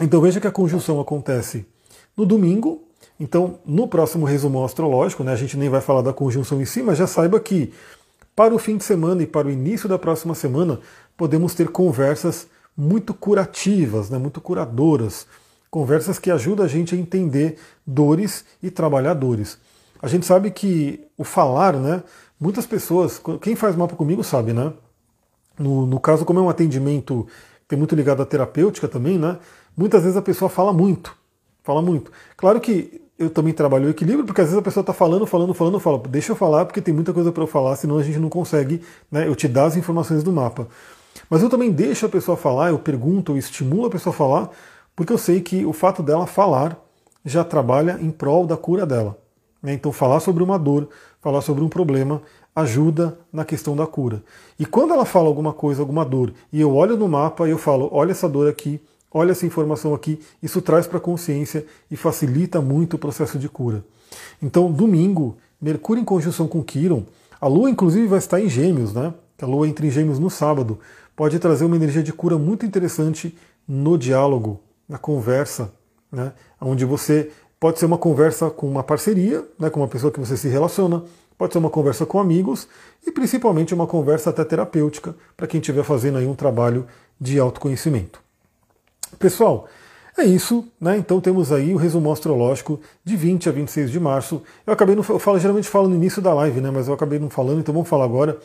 [0.00, 1.64] Então veja que a conjunção acontece
[2.16, 2.85] no domingo,
[3.18, 6.82] então, no próximo resumo astrológico, né, a gente nem vai falar da conjunção em si,
[6.82, 7.72] mas já saiba que
[8.34, 10.80] para o fim de semana e para o início da próxima semana
[11.16, 12.46] podemos ter conversas
[12.76, 15.26] muito curativas, né, muito curadoras,
[15.70, 19.58] conversas que ajudam a gente a entender dores e trabalhar dores.
[20.00, 22.02] A gente sabe que o falar, né,
[22.38, 24.72] muitas pessoas, quem faz mapa comigo sabe, né?
[25.58, 27.26] No, no caso, como é um atendimento
[27.66, 29.38] tem muito ligado à terapêutica também, né?
[29.76, 31.16] Muitas vezes a pessoa fala muito,
[31.62, 32.12] fala muito.
[32.36, 35.54] Claro que eu também trabalho o equilíbrio, porque às vezes a pessoa está falando, falando,
[35.54, 38.02] falando, eu falo, deixa eu falar, porque tem muita coisa para eu falar, senão a
[38.02, 40.68] gente não consegue, né, eu te dar as informações do mapa.
[41.30, 44.50] Mas eu também deixo a pessoa falar, eu pergunto, eu estimulo a pessoa a falar,
[44.94, 46.78] porque eu sei que o fato dela falar
[47.24, 49.16] já trabalha em prol da cura dela.
[49.62, 49.72] Né?
[49.72, 50.88] Então, falar sobre uma dor,
[51.20, 52.22] falar sobre um problema,
[52.54, 54.22] ajuda na questão da cura.
[54.58, 57.58] E quando ela fala alguma coisa, alguma dor, e eu olho no mapa e eu
[57.58, 58.80] falo, olha essa dor aqui,
[59.12, 63.48] Olha essa informação aqui, isso traz para a consciência e facilita muito o processo de
[63.48, 63.84] cura.
[64.42, 67.04] Então, domingo, Mercúrio em conjunção com Quiron,
[67.40, 69.14] a Lua inclusive vai estar em Gêmeos, né?
[69.40, 70.78] A Lua entra em Gêmeos no sábado,
[71.14, 73.36] pode trazer uma energia de cura muito interessante
[73.66, 75.72] no diálogo, na conversa,
[76.12, 76.32] né?
[76.60, 79.70] Onde você pode ser uma conversa com uma parceria, né?
[79.70, 81.02] Com uma pessoa que você se relaciona,
[81.38, 82.68] pode ser uma conversa com amigos
[83.06, 86.86] e principalmente uma conversa até terapêutica para quem estiver fazendo aí um trabalho
[87.18, 88.25] de autoconhecimento.
[89.18, 89.68] Pessoal,
[90.16, 90.96] é isso, né?
[90.96, 94.42] Então temos aí o resumo astrológico de 20 a 26 de março.
[94.66, 96.70] Eu acabei não eu falo, geralmente falo no início da live, né?
[96.70, 98.38] Mas eu acabei não falando, então vamos falar agora.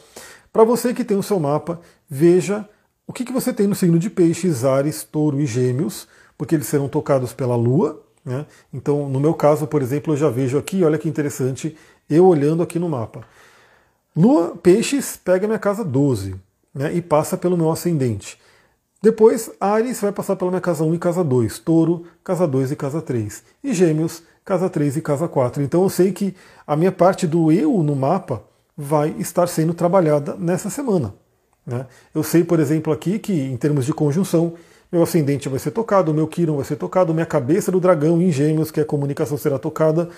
[0.51, 2.67] Para você que tem o seu mapa, veja
[3.07, 6.07] o que, que você tem no signo de Peixes, Ares, Touro e Gêmeos,
[6.37, 8.01] porque eles serão tocados pela Lua.
[8.23, 8.45] Né?
[8.73, 11.75] Então, no meu caso, por exemplo, eu já vejo aqui, olha que interessante,
[12.09, 13.21] eu olhando aqui no mapa.
[14.15, 16.35] Lua, Peixes, pega minha casa 12
[16.73, 16.93] né?
[16.93, 18.37] e passa pelo meu ascendente.
[19.01, 22.75] Depois, Ares vai passar pela minha casa 1 e casa 2, Touro, casa 2 e
[22.75, 25.63] casa 3, e Gêmeos, casa 3 e casa 4.
[25.63, 26.35] Então eu sei que
[26.67, 28.43] a minha parte do eu no mapa
[28.77, 31.15] vai estar sendo trabalhada nessa semana.
[31.65, 31.87] Né?
[32.13, 34.53] Eu sei, por exemplo, aqui que em termos de conjunção,
[34.91, 38.31] meu ascendente vai ser tocado, meu Quiron vai ser tocado, minha cabeça do dragão em
[38.31, 40.09] Gêmeos, que é a comunicação, será tocada.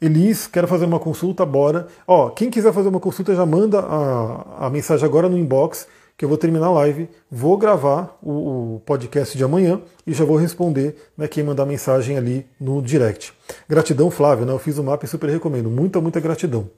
[0.00, 1.86] Elis, quero fazer uma consulta, bora.
[2.06, 5.86] Ó, quem quiser fazer uma consulta já manda a, a mensagem agora no inbox
[6.16, 10.24] que eu vou terminar a live, vou gravar o, o podcast de amanhã e já
[10.24, 13.34] vou responder né, quem mandar mensagem ali no direct.
[13.68, 14.52] Gratidão, Flávio, né?
[14.52, 15.68] Eu fiz o mapa e super recomendo.
[15.68, 16.70] Muita, muita gratidão.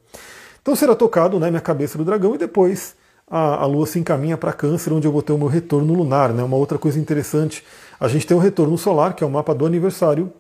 [0.61, 2.97] Então será tocado né, minha cabeça do dragão e depois
[3.31, 6.33] a, a Lua se encaminha para Câncer, onde eu vou ter o meu retorno lunar.
[6.33, 6.43] Né?
[6.43, 7.65] Uma outra coisa interessante,
[8.01, 10.33] a gente tem o retorno solar, que é o mapa do aniversário,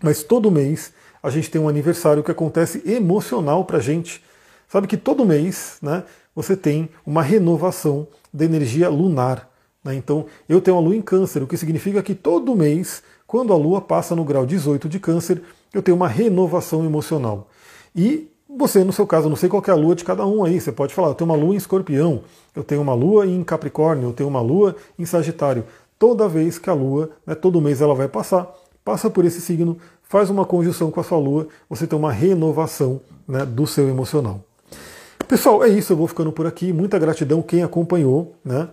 [0.00, 4.22] mas todo mês a gente tem um aniversário que acontece emocional para gente.
[4.68, 6.04] Sabe que todo mês né,
[6.34, 9.48] você tem uma renovação da energia lunar.
[9.84, 9.94] Né?
[9.94, 13.56] Então, eu tenho a lua em câncer, o que significa que todo mês, quando a
[13.56, 17.48] lua passa no grau 18 de câncer, eu tenho uma renovação emocional.
[17.94, 20.60] E você, no seu caso, não sei qual é a lua de cada um aí,
[20.60, 22.22] você pode falar, eu tenho uma lua em escorpião,
[22.54, 25.64] eu tenho uma lua em capricórnio, eu tenho uma lua em sagitário.
[25.98, 28.52] Toda vez que a lua, né, todo mês ela vai passar,
[28.84, 33.00] passa por esse signo, faz uma conjunção com a sua lua, você tem uma renovação
[33.28, 34.40] né, do seu emocional.
[35.30, 36.72] Pessoal, é isso, eu vou ficando por aqui.
[36.72, 38.68] Muita gratidão quem acompanhou, né?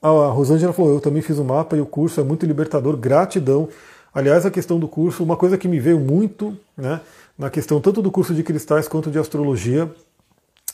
[0.00, 3.68] A Rosângela falou, eu também fiz o mapa e o curso é muito libertador, gratidão.
[4.14, 7.02] Aliás, a questão do curso, uma coisa que me veio muito, né,
[7.38, 9.94] na questão tanto do curso de cristais quanto de astrologia,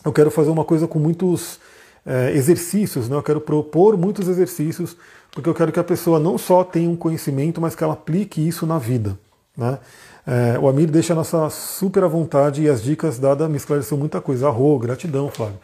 [0.04, 1.58] eu quero fazer uma coisa com muitos
[2.06, 3.16] é, exercícios, né?
[3.16, 4.96] eu quero propor muitos exercícios,
[5.32, 8.46] porque eu quero que a pessoa não só tenha um conhecimento, mas que ela aplique
[8.46, 9.18] isso na vida.
[9.56, 9.80] Né?
[10.26, 13.96] É, o Amir deixa a nossa super à vontade e as dicas dadas me esclareceu
[13.96, 14.48] muita coisa.
[14.48, 15.58] Arro, gratidão, Flávio.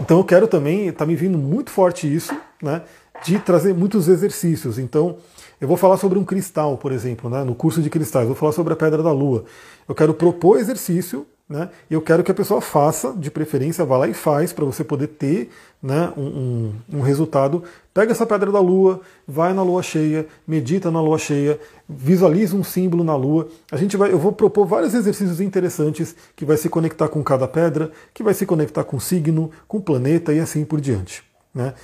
[0.00, 2.82] Então eu quero também, está me vindo muito forte isso, né,
[3.22, 4.78] de trazer muitos exercícios.
[4.78, 5.18] Então
[5.60, 8.52] eu vou falar sobre um cristal, por exemplo, né, no curso de cristais, vou falar
[8.52, 9.44] sobre a pedra da lua.
[9.88, 11.68] Eu quero propor exercício né?
[11.90, 15.08] Eu quero que a pessoa faça, de preferência, vá lá e faz, para você poder
[15.08, 15.50] ter
[15.82, 17.62] né, um, um, um, resultado.
[17.92, 22.64] Pega essa pedra da lua, vai na lua cheia, medita na lua cheia, visualiza um
[22.64, 23.48] símbolo na lua.
[23.70, 27.46] A gente vai, eu vou propor vários exercícios interessantes que vai se conectar com cada
[27.46, 31.22] pedra, que vai se conectar com o signo, com o planeta e assim por diante.
[31.54, 31.74] Né?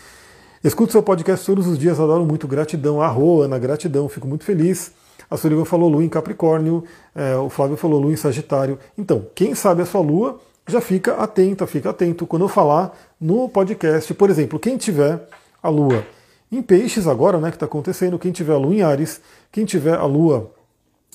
[0.64, 3.02] Escuto seu podcast todos os dias, adoro muito, gratidão.
[3.02, 4.92] Arroa, Ana, gratidão, fico muito feliz.
[5.30, 6.82] A Sullivan falou Lua em Capricórnio,
[7.14, 8.78] é, o Flávio falou Lua em Sagitário.
[8.98, 12.26] Então, quem sabe a sua Lua, já fica atenta, fica atento.
[12.26, 15.20] Quando eu falar no podcast, por exemplo, quem tiver
[15.62, 16.04] a Lua
[16.50, 19.20] em Peixes agora, né, que está acontecendo, quem tiver a Lua em Ares,
[19.52, 20.50] quem tiver a Lua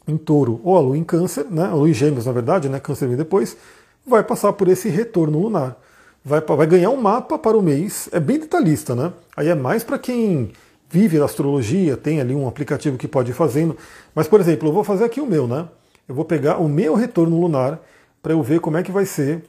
[0.07, 2.79] em Touro ou a Lua em Câncer, né, a Lua em Gêmeos, na verdade, né,
[2.79, 3.57] Câncer vem depois,
[4.05, 5.77] vai passar por esse retorno lunar.
[6.23, 9.13] Vai, vai ganhar um mapa para o mês, é bem detalhista, né?
[9.37, 10.51] Aí é mais para quem
[10.89, 13.77] vive da astrologia, tem ali um aplicativo que pode ir fazendo.
[14.13, 15.67] Mas, por exemplo, eu vou fazer aqui o meu, né?
[16.07, 17.81] Eu vou pegar o meu retorno lunar
[18.21, 19.43] para eu ver como é que vai ser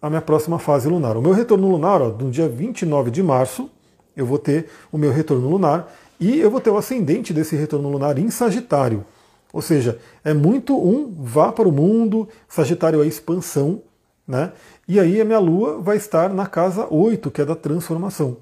[0.00, 1.16] a minha próxima fase lunar.
[1.16, 3.70] O meu retorno lunar, ó, no dia 29 de março,
[4.16, 7.88] eu vou ter o meu retorno lunar e eu vou ter o ascendente desse retorno
[7.88, 9.04] lunar em Sagitário.
[9.52, 13.82] Ou seja, é muito um vá para o mundo, Sagitário é expansão,
[14.26, 14.52] né?
[14.86, 18.38] E aí a minha lua vai estar na casa 8, que é da transformação.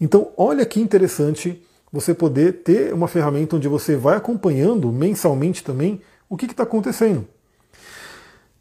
[0.00, 1.62] Então, olha que interessante
[1.92, 7.26] você poder ter uma ferramenta onde você vai acompanhando mensalmente também o que está acontecendo.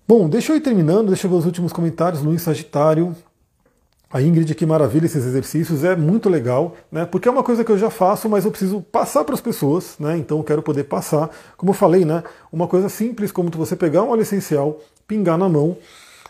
[0.08, 2.24] Bom, deixa eu ir terminando, deixa eu ver os últimos comentários.
[2.24, 3.16] Luiz Sagitário,
[4.12, 7.06] a Ingrid, que maravilha esses exercícios, é muito legal, né?
[7.06, 9.96] Porque é uma coisa que eu já faço, mas eu preciso passar para as pessoas,
[10.00, 10.18] né?
[10.18, 11.30] Então eu quero poder passar.
[11.56, 12.24] Como eu falei, né?
[12.52, 15.78] Uma coisa simples como você pegar um óleo essencial, pingar na mão.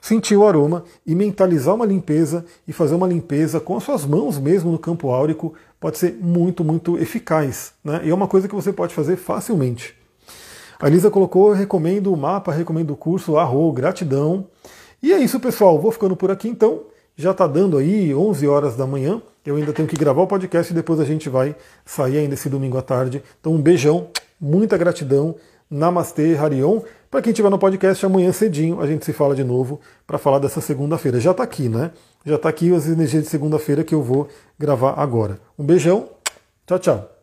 [0.09, 4.39] Sentir o aroma e mentalizar uma limpeza e fazer uma limpeza com as suas mãos
[4.39, 7.73] mesmo no campo áurico pode ser muito, muito eficaz.
[7.83, 8.01] Né?
[8.05, 9.95] E é uma coisa que você pode fazer facilmente.
[10.79, 14.47] A Elisa colocou, recomendo o mapa, recomendo o curso, arro, gratidão.
[15.03, 15.79] E é isso, pessoal.
[15.79, 16.85] Vou ficando por aqui então.
[17.15, 19.21] Já está dando aí 11 horas da manhã.
[19.45, 21.55] Eu ainda tenho que gravar o podcast e depois a gente vai
[21.85, 23.21] sair ainda esse domingo à tarde.
[23.39, 24.07] Então um beijão,
[24.41, 25.35] muita gratidão.
[25.69, 26.81] Namastê, Harion.
[27.09, 30.37] Para quem estiver no podcast, amanhã cedinho a gente se fala de novo para falar
[30.37, 31.19] dessa segunda-feira.
[31.19, 31.91] Já está aqui, né?
[32.23, 34.27] Já está aqui as energias de segunda-feira que eu vou
[34.59, 35.39] gravar agora.
[35.57, 36.09] Um beijão,
[36.67, 37.18] tchau, tchau.